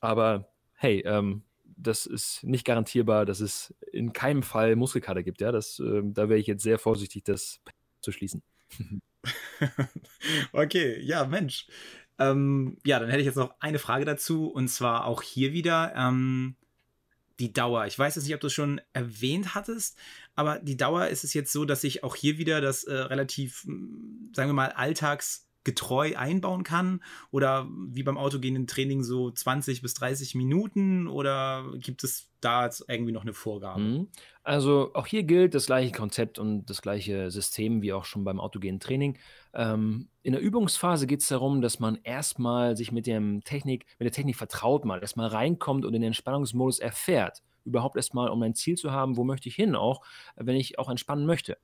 [0.00, 5.40] aber hey, ähm, das ist nicht garantierbar, dass es in keinem Fall Muskelkater gibt.
[5.40, 7.60] Ja, das, äh, da wäre ich jetzt sehr vorsichtig, das
[8.00, 8.42] zu schließen.
[10.52, 11.66] okay, ja, Mensch.
[12.18, 15.92] Ähm, ja, dann hätte ich jetzt noch eine Frage dazu und zwar auch hier wieder
[15.96, 16.56] ähm,
[17.38, 17.86] die Dauer.
[17.86, 19.98] Ich weiß jetzt nicht, ob du es schon erwähnt hattest,
[20.34, 23.62] aber die Dauer ist es jetzt so, dass ich auch hier wieder das äh, relativ,
[23.62, 27.02] sagen wir mal, alltags getreu einbauen kann?
[27.30, 31.08] Oder wie beim autogenen Training so 20 bis 30 Minuten?
[31.08, 33.80] Oder gibt es da irgendwie noch eine Vorgabe?
[33.80, 34.08] Mhm.
[34.42, 38.38] Also auch hier gilt das gleiche Konzept und das gleiche System wie auch schon beim
[38.38, 39.18] autogenen Training.
[39.54, 44.04] Ähm, in der Übungsphase geht es darum, dass man erstmal sich mit, dem Technik, mit
[44.04, 47.42] der Technik vertraut mal, erstmal reinkommt und den Entspannungsmodus erfährt.
[47.64, 50.04] Überhaupt erstmal, um ein Ziel zu haben, wo möchte ich hin auch,
[50.36, 51.56] wenn ich auch entspannen möchte.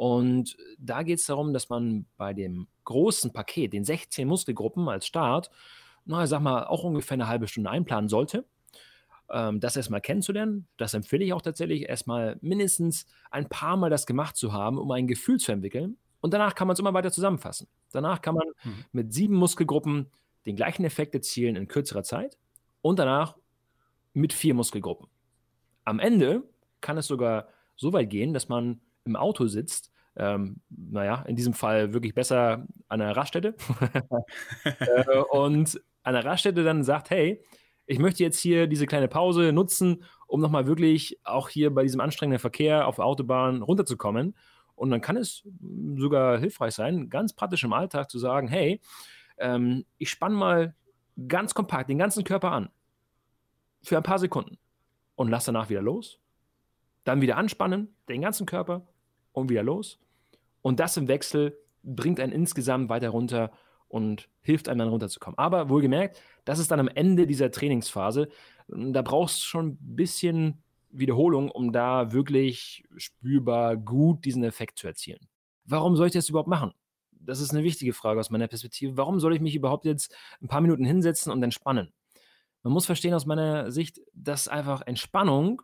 [0.00, 5.06] Und da geht es darum, dass man bei dem großen Paket, den 16 Muskelgruppen als
[5.06, 5.50] Start,
[6.06, 8.46] na, ich sag mal, auch ungefähr eine halbe Stunde einplanen sollte.
[9.28, 14.06] Ähm, das erstmal kennenzulernen, das empfehle ich auch tatsächlich, erstmal mindestens ein paar Mal das
[14.06, 15.98] gemacht zu haben, um ein Gefühl zu entwickeln.
[16.22, 17.68] Und danach kann man es immer weiter zusammenfassen.
[17.92, 18.84] Danach kann man mhm.
[18.92, 20.06] mit sieben Muskelgruppen
[20.46, 22.38] den gleichen Effekt erzielen in kürzerer Zeit
[22.80, 23.36] und danach
[24.14, 25.08] mit vier Muskelgruppen.
[25.84, 26.42] Am Ende
[26.80, 31.54] kann es sogar so weit gehen, dass man im Auto sitzt, ähm, naja, in diesem
[31.54, 33.54] Fall wirklich besser an einer Raststätte
[34.64, 37.42] äh, und an der Raststätte dann sagt, hey,
[37.86, 42.00] ich möchte jetzt hier diese kleine Pause nutzen, um nochmal wirklich auch hier bei diesem
[42.00, 44.36] anstrengenden Verkehr auf der Autobahn runterzukommen
[44.74, 45.42] Und dann kann es
[45.96, 48.80] sogar hilfreich sein, ganz praktisch im Alltag zu sagen, hey,
[49.38, 50.74] ähm, ich spanne mal
[51.28, 52.70] ganz kompakt den ganzen Körper an
[53.82, 54.58] für ein paar Sekunden
[55.16, 56.20] und lass danach wieder los.
[57.04, 58.86] Dann wieder anspannen, den ganzen Körper
[59.32, 59.98] und wieder los.
[60.62, 63.50] Und das im Wechsel bringt einen insgesamt weiter runter
[63.88, 65.38] und hilft einem dann runterzukommen.
[65.38, 68.28] Aber wohlgemerkt, das ist dann am Ende dieser Trainingsphase.
[68.68, 74.86] Da brauchst du schon ein bisschen Wiederholung, um da wirklich spürbar gut diesen Effekt zu
[74.86, 75.28] erzielen.
[75.64, 76.72] Warum soll ich das überhaupt machen?
[77.12, 78.96] Das ist eine wichtige Frage aus meiner Perspektive.
[78.96, 81.92] Warum soll ich mich überhaupt jetzt ein paar Minuten hinsetzen und entspannen?
[82.62, 85.62] Man muss verstehen aus meiner Sicht, dass einfach Entspannung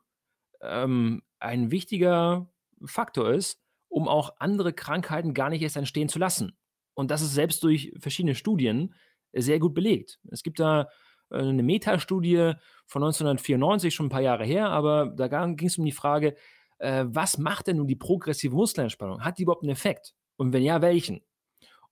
[0.61, 2.49] ähm, ein wichtiger
[2.85, 6.57] Faktor ist, um auch andere Krankheiten gar nicht erst entstehen zu lassen.
[6.95, 8.95] Und das ist selbst durch verschiedene Studien
[9.33, 10.19] sehr gut belegt.
[10.31, 10.89] Es gibt da
[11.31, 12.55] äh, eine Metastudie
[12.87, 16.37] von 1994, schon ein paar Jahre her, aber da ging es um die Frage,
[16.79, 19.25] äh, was macht denn nun die progressive Muskelentspannung?
[19.25, 20.15] Hat die überhaupt einen Effekt?
[20.37, 21.23] Und wenn ja, welchen?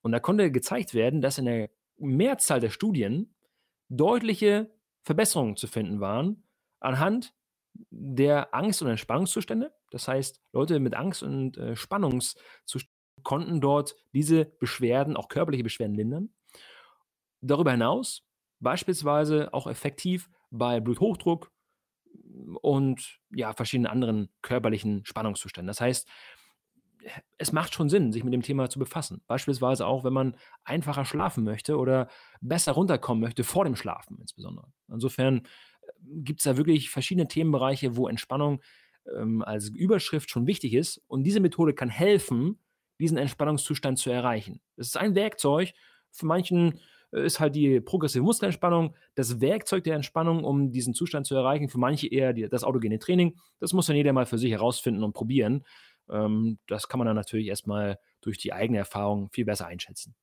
[0.03, 3.35] Und da konnte gezeigt werden, dass in der Mehrzahl der Studien
[3.88, 4.70] deutliche
[5.03, 6.44] Verbesserungen zu finden waren
[6.81, 7.35] anhand
[7.90, 9.73] der Angst- und Entspannungszustände.
[9.94, 15.94] Das heißt, Leute mit Angst- und äh, Spannungszuständen konnten dort diese Beschwerden, auch körperliche Beschwerden
[15.94, 16.30] lindern.
[17.40, 18.22] Darüber hinaus
[18.61, 21.52] beispielsweise auch effektiv bei Bluthochdruck
[22.61, 25.68] und ja, verschiedenen anderen körperlichen Spannungszuständen.
[25.68, 26.09] Das heißt,
[27.37, 29.22] es macht schon Sinn, sich mit dem Thema zu befassen.
[29.26, 32.09] Beispielsweise auch, wenn man einfacher schlafen möchte oder
[32.40, 34.72] besser runterkommen möchte vor dem Schlafen insbesondere.
[34.88, 38.61] Insofern äh, gibt es da wirklich verschiedene Themenbereiche, wo Entspannung
[39.16, 41.02] ähm, als Überschrift schon wichtig ist.
[41.06, 42.58] Und diese Methode kann helfen,
[42.98, 44.60] diesen Entspannungszustand zu erreichen.
[44.76, 45.72] Es ist ein Werkzeug.
[46.10, 46.80] Für manchen
[47.12, 51.68] äh, ist halt die progressive Muskelentspannung das Werkzeug der Entspannung, um diesen Zustand zu erreichen.
[51.68, 53.36] Für manche eher die, das autogene Training.
[53.60, 55.64] Das muss dann jeder mal für sich herausfinden und probieren.
[56.08, 60.14] Ähm, das kann man dann natürlich erstmal durch die eigene Erfahrung viel besser einschätzen.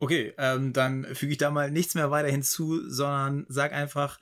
[0.00, 4.20] Okay, ähm, dann füge ich da mal nichts mehr weiter hinzu, sondern sag einfach,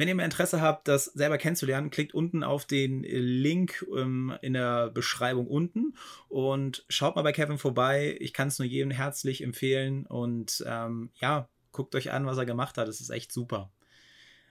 [0.00, 4.54] wenn ihr mehr Interesse habt, das selber kennenzulernen, klickt unten auf den Link ähm, in
[4.54, 5.94] der Beschreibung unten
[6.30, 8.16] und schaut mal bei Kevin vorbei.
[8.18, 12.46] Ich kann es nur jedem herzlich empfehlen und ähm, ja, guckt euch an, was er
[12.46, 12.88] gemacht hat.
[12.88, 13.70] Es ist echt super.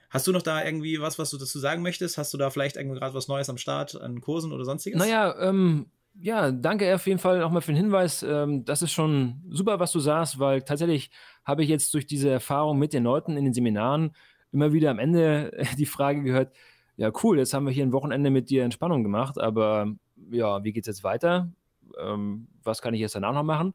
[0.08, 2.16] Hast du noch da irgendwie was, was du dazu sagen möchtest?
[2.16, 5.00] Hast du da vielleicht irgendwie gerade was Neues am Start an Kursen oder sonstiges?
[5.00, 8.22] Naja, ähm, ja, danke auf jeden Fall nochmal für den Hinweis.
[8.22, 11.10] Ähm, das ist schon super, was du sagst, weil tatsächlich
[11.44, 14.14] habe ich jetzt durch diese Erfahrung mit den Leuten in den Seminaren
[14.52, 16.54] immer wieder am Ende die Frage gehört,
[16.96, 19.94] ja cool, jetzt haben wir hier ein Wochenende mit dir Entspannung gemacht, aber
[20.30, 21.50] ja, wie geht es jetzt weiter?
[21.98, 23.74] Ähm, was kann ich jetzt danach noch machen?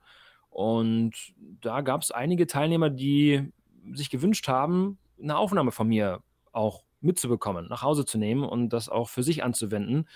[0.50, 3.52] Und da gab es einige Teilnehmer, die
[3.94, 8.90] sich gewünscht haben, eine Aufnahme von mir auch mitzubekommen, nach Hause zu nehmen und das
[8.90, 10.08] auch für sich anzuwenden.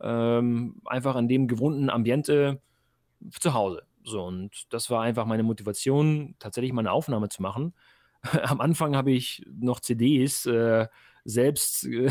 [0.00, 2.60] Ähm, einfach in dem gewohnten Ambiente
[3.38, 3.82] zu Hause.
[4.04, 7.74] So, und das war einfach meine Motivation, tatsächlich mal eine Aufnahme zu machen.
[8.42, 10.86] Am Anfang habe ich noch CDs äh,
[11.24, 12.08] selbst, äh,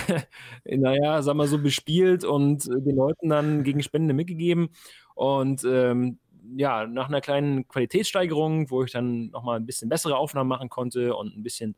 [0.65, 4.69] naja, sag mal so, bespielt und äh, den Leuten dann gegen Spende mitgegeben.
[5.15, 6.19] Und ähm,
[6.56, 11.15] ja, nach einer kleinen Qualitätssteigerung, wo ich dann nochmal ein bisschen bessere Aufnahmen machen konnte
[11.15, 11.76] und ein bisschen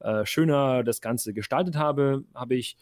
[0.00, 2.76] äh, schöner das Ganze gestaltet habe, habe ich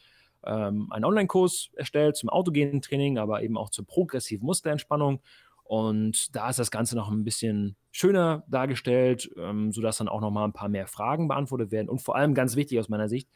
[0.44, 5.20] ähm, einen Online-Kurs erstellt zum autogenen Training, aber eben auch zur progressiven Muskelentspannung.
[5.70, 10.32] Und da ist das Ganze noch ein bisschen schöner dargestellt, ähm, sodass dann auch noch
[10.32, 11.88] mal ein paar mehr Fragen beantwortet werden.
[11.88, 13.28] Und vor allem ganz wichtig aus meiner Sicht,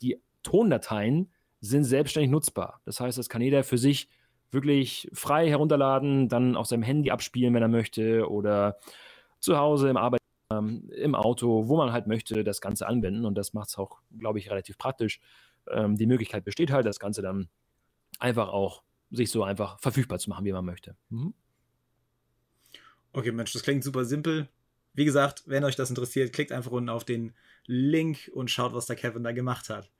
[0.00, 2.80] die Tondateien sind selbstständig nutzbar.
[2.84, 4.08] Das heißt, das kann jeder für sich
[4.52, 8.76] wirklich frei herunterladen, dann auf seinem Handy abspielen, wenn er möchte, oder
[9.40, 10.20] zu Hause im Arbeit
[10.52, 13.24] ähm, im Auto, wo man halt möchte, das Ganze anwenden.
[13.24, 15.18] Und das macht es auch, glaube ich, relativ praktisch.
[15.68, 17.48] Ähm, die Möglichkeit besteht halt, das Ganze dann
[18.20, 20.94] einfach auch sich so einfach verfügbar zu machen, wie man möchte.
[21.08, 21.34] Mhm.
[23.12, 24.48] Okay, Mensch, das klingt super simpel.
[24.94, 27.32] Wie gesagt, wenn euch das interessiert, klickt einfach unten auf den
[27.66, 29.90] Link und schaut, was der Kevin da gemacht hat.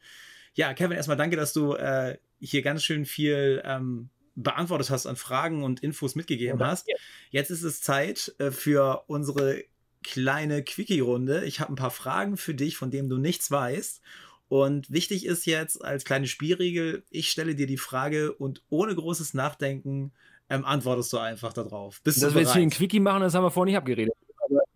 [0.54, 5.16] Ja, Kevin, erstmal danke, dass du äh, hier ganz schön viel ähm, beantwortet hast an
[5.16, 6.88] Fragen und Infos mitgegeben ja, hast.
[7.30, 9.64] Jetzt ist es Zeit äh, für unsere
[10.02, 11.44] kleine Quickie-Runde.
[11.44, 14.02] Ich habe ein paar Fragen für dich, von denen du nichts weißt.
[14.48, 19.32] Und wichtig ist jetzt als kleine Spielregel, ich stelle dir die Frage und ohne großes
[19.32, 20.12] Nachdenken
[20.48, 22.00] ähm, antwortest du einfach darauf.
[22.02, 24.14] Bist Dass wir jetzt hier ein Quickie machen, das haben wir vorher nicht abgeredet.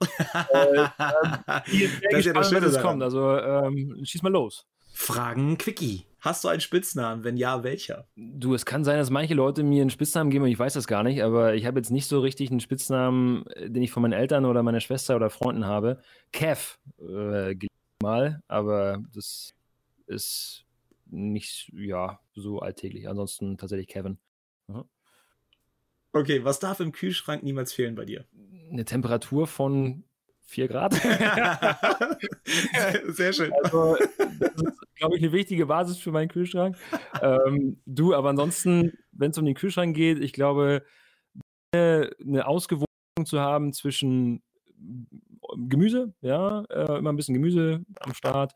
[0.33, 3.03] Aber, äh, äh, das ist ja das Schöne, kommt.
[3.03, 4.67] Also ähm, schieß mal los.
[4.93, 6.07] Fragen Quickie.
[6.21, 7.23] Hast du einen Spitznamen?
[7.23, 8.09] Wenn ja, welcher?
[8.17, 11.03] Du, es kann sein, dass manche Leute mir einen Spitznamen geben, ich weiß das gar
[11.03, 14.45] nicht, aber ich habe jetzt nicht so richtig einen Spitznamen, den ich von meinen Eltern
[14.45, 16.01] oder meiner Schwester oder Freunden habe.
[16.33, 17.55] Kev, äh,
[18.03, 19.55] mal, aber das
[20.07, 20.65] ist
[21.07, 23.09] nicht, ja, so alltäglich.
[23.09, 24.19] Ansonsten tatsächlich Kevin.
[24.67, 24.85] Mhm.
[26.17, 28.25] Okay, was darf im Kühlschrank niemals fehlen bei dir?
[28.71, 30.05] Eine Temperatur von
[30.47, 30.95] 4 Grad.
[33.09, 33.53] Sehr schön.
[33.63, 33.97] Also,
[34.39, 36.77] das ist, glaube ich, eine wichtige Basis für meinen Kühlschrank.
[37.21, 40.85] Ähm, du, aber ansonsten, wenn es um den Kühlschrank geht, ich glaube,
[41.75, 42.87] eine Ausgewogenheit
[43.25, 44.43] zu haben zwischen
[45.57, 48.55] Gemüse, ja, äh, immer ein bisschen Gemüse am Start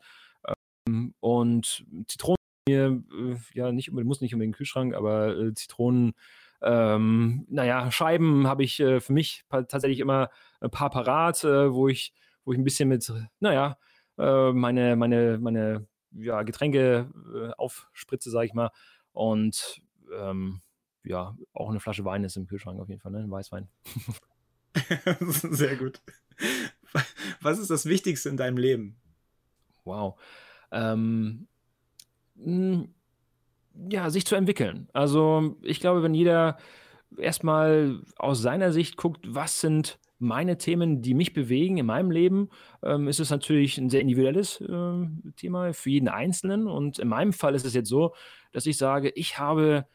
[0.87, 6.13] ähm, und Zitronen, äh, ja, nicht muss nicht unbedingt den Kühlschrank, aber äh, Zitronen,
[6.61, 11.87] ähm, naja, Scheiben habe ich äh, für mich tatsächlich immer ein paar parat, äh, wo
[11.87, 12.13] ich,
[12.45, 13.77] wo ich ein bisschen mit, naja,
[14.17, 18.71] äh, meine, meine, meine ja, Getränke äh, aufspritze, sage ich mal.
[19.13, 19.81] Und
[20.15, 20.61] ähm,
[21.03, 23.19] ja, auch eine Flasche Wein ist im Kühlschrank auf jeden Fall, ne?
[23.19, 23.67] Ein Weißwein.
[25.19, 26.01] Sehr gut.
[27.41, 28.99] Was ist das Wichtigste in deinem Leben?
[29.83, 30.19] Wow.
[30.71, 31.47] Ähm,
[32.37, 32.93] hm,
[33.89, 34.87] ja, sich zu entwickeln.
[34.93, 36.57] Also ich glaube, wenn jeder
[37.17, 42.49] erstmal aus seiner Sicht guckt, was sind meine Themen, die mich bewegen in meinem Leben,
[42.83, 46.67] ähm, ist es natürlich ein sehr individuelles äh, Thema für jeden Einzelnen.
[46.67, 48.13] Und in meinem Fall ist es jetzt so,
[48.51, 49.87] dass ich sage, ich habe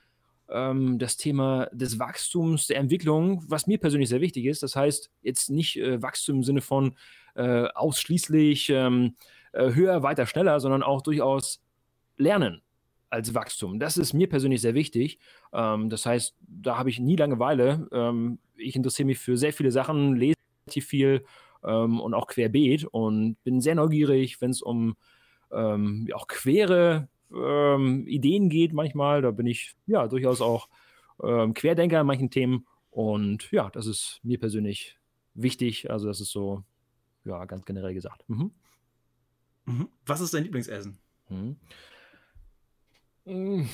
[0.48, 4.64] ähm, das Thema des Wachstums, der Entwicklung, was mir persönlich sehr wichtig ist.
[4.64, 6.96] Das heißt, jetzt nicht äh, Wachstum im Sinne von
[7.36, 9.14] äh, ausschließlich ähm,
[9.52, 11.62] äh, höher, weiter, schneller, sondern auch durchaus
[12.16, 12.62] Lernen
[13.16, 13.78] als Wachstum.
[13.80, 15.18] Das ist mir persönlich sehr wichtig.
[15.52, 17.88] Ähm, das heißt, da habe ich nie Langeweile.
[17.92, 21.24] Ähm, ich interessiere mich für sehr viele Sachen, lese relativ viel
[21.64, 24.96] ähm, und auch querbeet und bin sehr neugierig, wenn es um
[25.50, 29.22] ähm, auch quere ähm, Ideen geht manchmal.
[29.22, 30.68] Da bin ich ja durchaus auch
[31.18, 32.66] Querdenker in manchen Themen.
[32.90, 34.98] Und ja, das ist mir persönlich
[35.32, 35.90] wichtig.
[35.90, 36.62] Also das ist so,
[37.24, 38.22] ja, ganz generell gesagt.
[38.28, 38.50] Mhm.
[39.64, 39.88] Mhm.
[40.04, 40.98] Was ist dein Lieblingsessen?
[41.30, 41.56] Mhm.
[43.26, 43.64] Mm,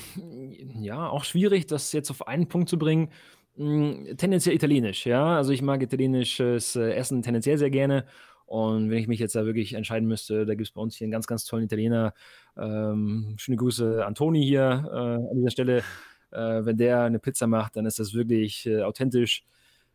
[0.81, 3.09] ja, auch schwierig, das jetzt auf einen Punkt zu bringen.
[3.55, 5.37] Mm, tendenziell italienisch, ja.
[5.37, 8.05] Also ich mag italienisches äh, Essen tendenziell sehr gerne.
[8.47, 11.05] Und wenn ich mich jetzt da wirklich entscheiden müsste, da gibt es bei uns hier
[11.05, 12.13] einen ganz, ganz tollen Italiener.
[12.57, 15.83] Ähm, schöne Grüße an Toni hier äh, an dieser Stelle.
[16.31, 19.43] Äh, wenn der eine Pizza macht, dann ist das wirklich äh, authentisch.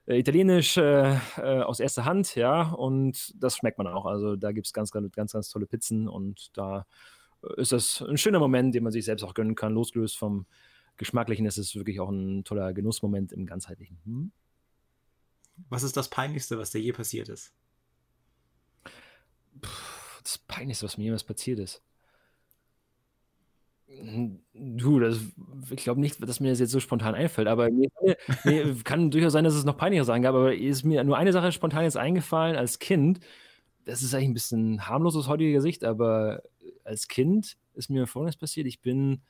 [0.06, 4.06] Äh, italienisch äh, aus erster Hand, ja, und das schmeckt man auch.
[4.06, 6.86] Also da gibt es ganz, ganz, ganz, ganz tolle Pizzen und da
[7.56, 9.74] ist das ein schöner Moment, den man sich selbst auch gönnen kann.
[9.74, 10.46] Losgelöst vom
[10.96, 13.98] Geschmacklichen ist es wirklich auch ein toller Genussmoment im Ganzheitlichen.
[14.04, 14.32] Hm?
[15.68, 17.52] Was ist das Peinlichste, was dir je passiert ist?
[20.22, 21.82] das Peinlichste, was mir jemals passiert ist.
[23.86, 25.18] Hm, du, das,
[25.70, 27.88] ich glaube nicht, dass mir das jetzt so spontan einfällt, aber mir,
[28.44, 31.32] mir kann durchaus sein, dass es noch peinlicher sein gab, aber ist mir nur eine
[31.32, 33.20] Sache spontan jetzt eingefallen als Kind.
[33.88, 36.42] Das ist eigentlich ein bisschen harmlos aus heutiger Sicht, aber
[36.84, 38.66] als Kind ist mir Folgendes passiert.
[38.66, 39.22] Ich bin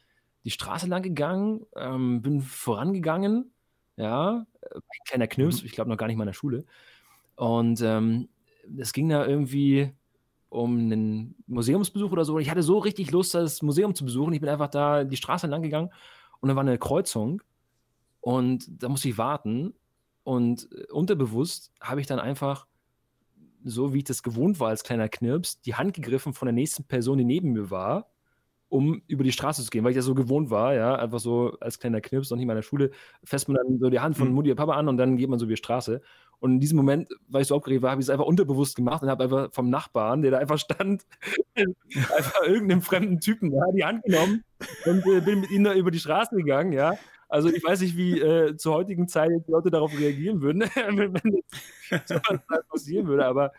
[0.45, 3.53] die Straße lang gegangen, ähm, bin vorangegangen,
[3.97, 5.67] ja, ein kleiner Knirps, mhm.
[5.67, 6.65] ich glaube noch gar nicht mal in der Schule.
[7.37, 8.29] Und ähm,
[8.77, 9.93] es ging da irgendwie
[10.49, 12.41] um einen Museumsbesuch oder so.
[12.41, 14.33] Ich hatte so richtig Lust, das Museum zu besuchen.
[14.33, 15.91] Ich bin einfach da die Straße lang gegangen
[16.41, 17.43] und da war eine Kreuzung
[18.21, 19.73] und da musste ich warten.
[20.25, 22.67] Und äh, unterbewusst habe ich dann einfach
[23.69, 26.85] so wie ich das gewohnt war als kleiner Knirps, die Hand gegriffen von der nächsten
[26.85, 28.11] Person, die neben mir war,
[28.69, 31.57] um über die Straße zu gehen, weil ich das so gewohnt war, ja, einfach so
[31.61, 32.91] als kleiner Knirps, noch nicht mal in der Schule,
[33.25, 34.35] fässt man dann so die Hand von mhm.
[34.35, 36.03] Mutti und Papa an und dann geht man so über die Straße.
[36.41, 39.03] Und in diesem Moment, weil ich so aufgeregt war, habe ich es einfach unterbewusst gemacht
[39.03, 41.05] und habe einfach vom Nachbarn, der da einfach stand,
[41.55, 44.45] einfach irgendeinem fremden Typen ja, die Hand genommen
[44.85, 46.95] und äh, bin mit ihm da über die Straße gegangen, ja.
[47.29, 51.43] Also ich weiß nicht, wie äh, zur heutigen Zeit die Leute darauf reagieren würden, wenn,
[52.07, 53.53] sowas passieren würde, aber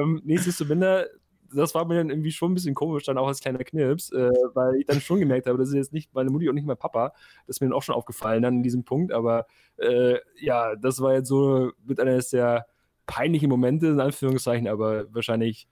[0.00, 1.06] ähm, nichtsdestominder,
[1.54, 4.30] das war mir dann irgendwie schon ein bisschen komisch, dann auch als kleiner Knirps, äh,
[4.54, 6.78] weil ich dann schon gemerkt habe, das ist jetzt nicht meine Mutti und nicht mein
[6.78, 7.12] Papa.
[7.46, 9.46] Das ist mir dann auch schon aufgefallen dann in diesem Punkt, aber
[9.76, 12.66] äh, ja, das war jetzt so mit eines der
[13.06, 15.68] peinlichen Momente, in Anführungszeichen, aber wahrscheinlich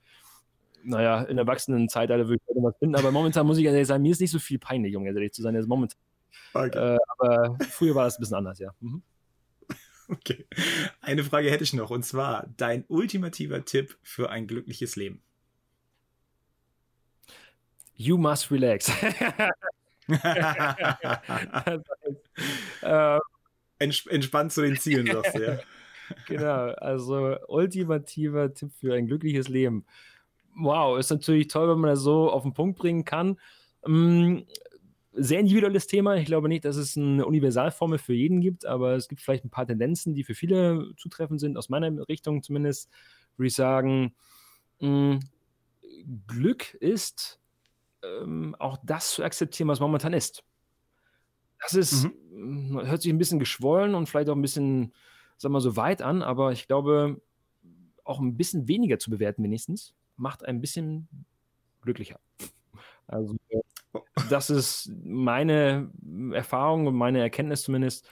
[0.83, 4.11] naja, in der Erwachsenenzeitalter würde ich was finden, aber momentan muss ich ehrlich sagen, mir
[4.11, 5.97] ist nicht so viel peinlich, um ehrlich zu sein, jetzt momentan
[6.53, 6.95] Okay.
[6.95, 8.73] Äh, aber früher war das ein bisschen anders, ja.
[8.79, 9.01] Mhm.
[10.11, 10.45] Okay.
[10.99, 15.21] Eine Frage hätte ich noch, und zwar dein ultimativer Tipp für ein glückliches Leben.
[17.95, 18.91] You must relax.
[22.81, 23.19] äh,
[23.79, 25.59] Entspannt zu den Zielen, sagst du, ja.
[26.27, 29.85] genau, also ultimativer Tipp für ein glückliches Leben.
[30.55, 33.39] Wow, ist natürlich toll, wenn man das so auf den Punkt bringen kann.
[35.13, 36.15] Sehr individuelles Thema.
[36.15, 39.49] Ich glaube nicht, dass es eine Universalformel für jeden gibt, aber es gibt vielleicht ein
[39.49, 41.57] paar Tendenzen, die für viele zutreffend sind.
[41.57, 42.89] Aus meiner Richtung zumindest
[43.35, 44.15] würde ich sagen,
[44.79, 45.19] mh, hm,
[46.27, 47.39] Glück ist
[48.03, 50.43] ähm, auch das zu akzeptieren, was momentan ist.
[51.61, 52.81] Das ist, mhm.
[52.83, 54.93] hört sich ein bisschen geschwollen und vielleicht auch ein bisschen,
[55.37, 57.21] sagen wir mal, so weit an, aber ich glaube,
[58.03, 61.07] auch ein bisschen weniger zu bewerten wenigstens, macht ein bisschen
[61.81, 62.19] glücklicher.
[63.07, 63.35] Also
[64.29, 65.91] das ist meine
[66.33, 68.07] Erfahrung und meine Erkenntnis zumindest.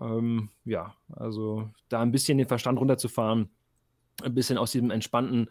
[0.00, 3.48] Ähm, ja, also da ein bisschen den Verstand runterzufahren,
[4.22, 5.48] ein bisschen aus diesem entspannten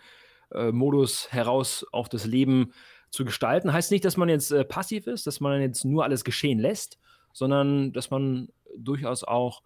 [0.52, 2.74] äh, Modus heraus auch das Leben
[3.10, 3.74] zu gestalten.
[3.74, 7.00] Heißt nicht, dass man jetzt äh, passiv ist, dass man jetzt nur alles geschehen lässt,
[7.32, 9.62] sondern dass man durchaus auch,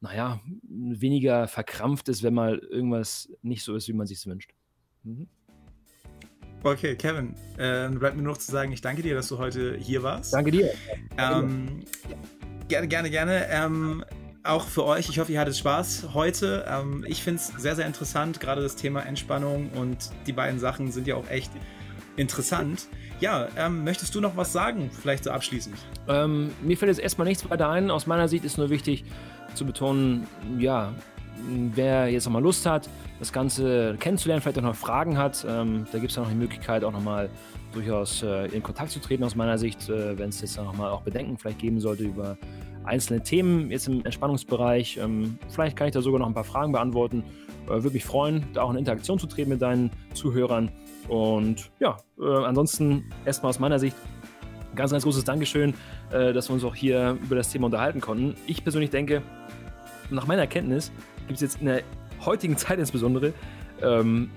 [0.00, 4.52] naja, weniger verkrampft ist, wenn mal irgendwas nicht so ist, wie man sich wünscht.
[5.02, 5.28] Mhm.
[6.64, 9.76] Okay, Kevin, äh, bleibt mir nur noch zu sagen, ich danke dir, dass du heute
[9.78, 10.32] hier warst.
[10.32, 10.70] Danke dir.
[11.18, 11.84] Ähm,
[12.68, 13.46] gerne, gerne, gerne.
[13.50, 14.02] Ähm,
[14.44, 16.64] auch für euch, ich hoffe, ihr hattet Spaß heute.
[16.66, 20.90] Ähm, ich finde es sehr, sehr interessant, gerade das Thema Entspannung und die beiden Sachen
[20.90, 21.52] sind ja auch echt
[22.16, 22.88] interessant.
[23.20, 25.76] Ja, ähm, möchtest du noch was sagen, vielleicht so abschließend?
[26.08, 27.90] Ähm, mir fällt jetzt erstmal nichts weiter ein.
[27.90, 29.04] Aus meiner Sicht ist nur wichtig
[29.54, 30.26] zu betonen,
[30.58, 30.94] ja,
[31.74, 32.88] wer jetzt nochmal Lust hat,
[33.24, 36.36] das Ganze kennenzulernen, vielleicht auch noch Fragen hat, ähm, da gibt es ja noch die
[36.36, 37.30] Möglichkeit, auch nochmal
[37.72, 41.00] durchaus äh, in Kontakt zu treten aus meiner Sicht, äh, wenn es jetzt nochmal auch
[41.00, 42.36] Bedenken vielleicht geben sollte über
[42.84, 44.98] einzelne Themen jetzt im Entspannungsbereich.
[44.98, 47.24] Ähm, vielleicht kann ich da sogar noch ein paar Fragen beantworten.
[47.66, 50.70] Äh, Würde mich freuen, da auch in Interaktion zu treten mit deinen Zuhörern.
[51.08, 53.96] Und ja, äh, ansonsten erstmal aus meiner Sicht
[54.74, 55.72] ganz, ganz großes Dankeschön,
[56.10, 58.34] äh, dass wir uns auch hier über das Thema unterhalten konnten.
[58.46, 59.22] Ich persönlich denke,
[60.10, 60.92] nach meiner Erkenntnis
[61.26, 61.82] gibt es jetzt in der
[62.26, 63.32] heutigen Zeit insbesondere
[63.82, 64.30] ähm,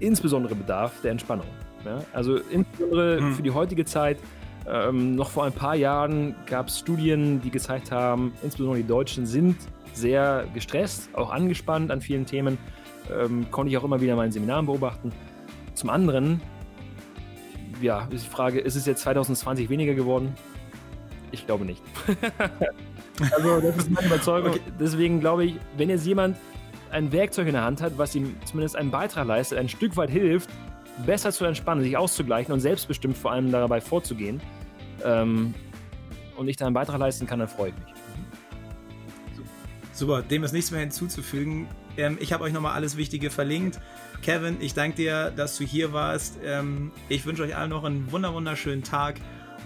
[0.00, 1.46] insbesondere Bedarf der Entspannung.
[1.84, 2.02] Ja?
[2.12, 3.34] Also insbesondere hm.
[3.34, 4.18] für die heutige Zeit.
[4.66, 9.26] Ähm, noch vor ein paar Jahren gab es Studien, die gezeigt haben, insbesondere die Deutschen
[9.26, 9.56] sind
[9.92, 12.56] sehr gestresst, auch angespannt an vielen Themen.
[13.14, 15.12] Ähm, konnte ich auch immer wieder in meinen Seminaren beobachten.
[15.74, 16.40] Zum anderen,
[17.82, 20.34] ja, ist die Frage, ist es jetzt 2020 weniger geworden?
[21.30, 21.82] Ich glaube nicht.
[23.36, 24.52] also, das ist meine Überzeugung.
[24.52, 24.60] Okay.
[24.80, 26.38] Deswegen glaube ich, wenn jetzt jemand
[26.94, 30.10] ein Werkzeug in der Hand hat, was ihm zumindest einen Beitrag leistet, ein Stück weit
[30.10, 30.48] hilft,
[31.04, 34.40] besser zu entspannen, sich auszugleichen und selbstbestimmt vor allem dabei vorzugehen
[35.04, 35.54] ähm,
[36.36, 37.94] und ich da einen Beitrag leisten kann, dann freue ich mich.
[39.92, 41.68] Super, dem ist nichts mehr hinzuzufügen.
[41.96, 43.80] Ähm, ich habe euch nochmal alles Wichtige verlinkt.
[44.22, 46.38] Kevin, ich danke dir, dass du hier warst.
[46.44, 49.16] Ähm, ich wünsche euch allen noch einen wunderschönen Tag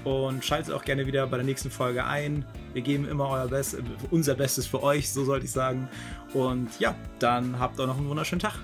[0.05, 2.45] und schaltet auch gerne wieder bei der nächsten Folge ein.
[2.73, 3.77] Wir geben immer euer Best,
[4.11, 5.89] unser Bestes für euch, so sollte ich sagen.
[6.35, 8.55] Und ja, dann habt auch noch einen wunderschönen Tag.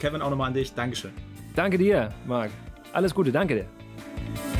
[0.00, 0.74] Kevin, auch nochmal an dich.
[0.74, 1.12] Dankeschön.
[1.54, 2.50] Danke dir, Marc.
[2.92, 4.53] Alles Gute, danke dir.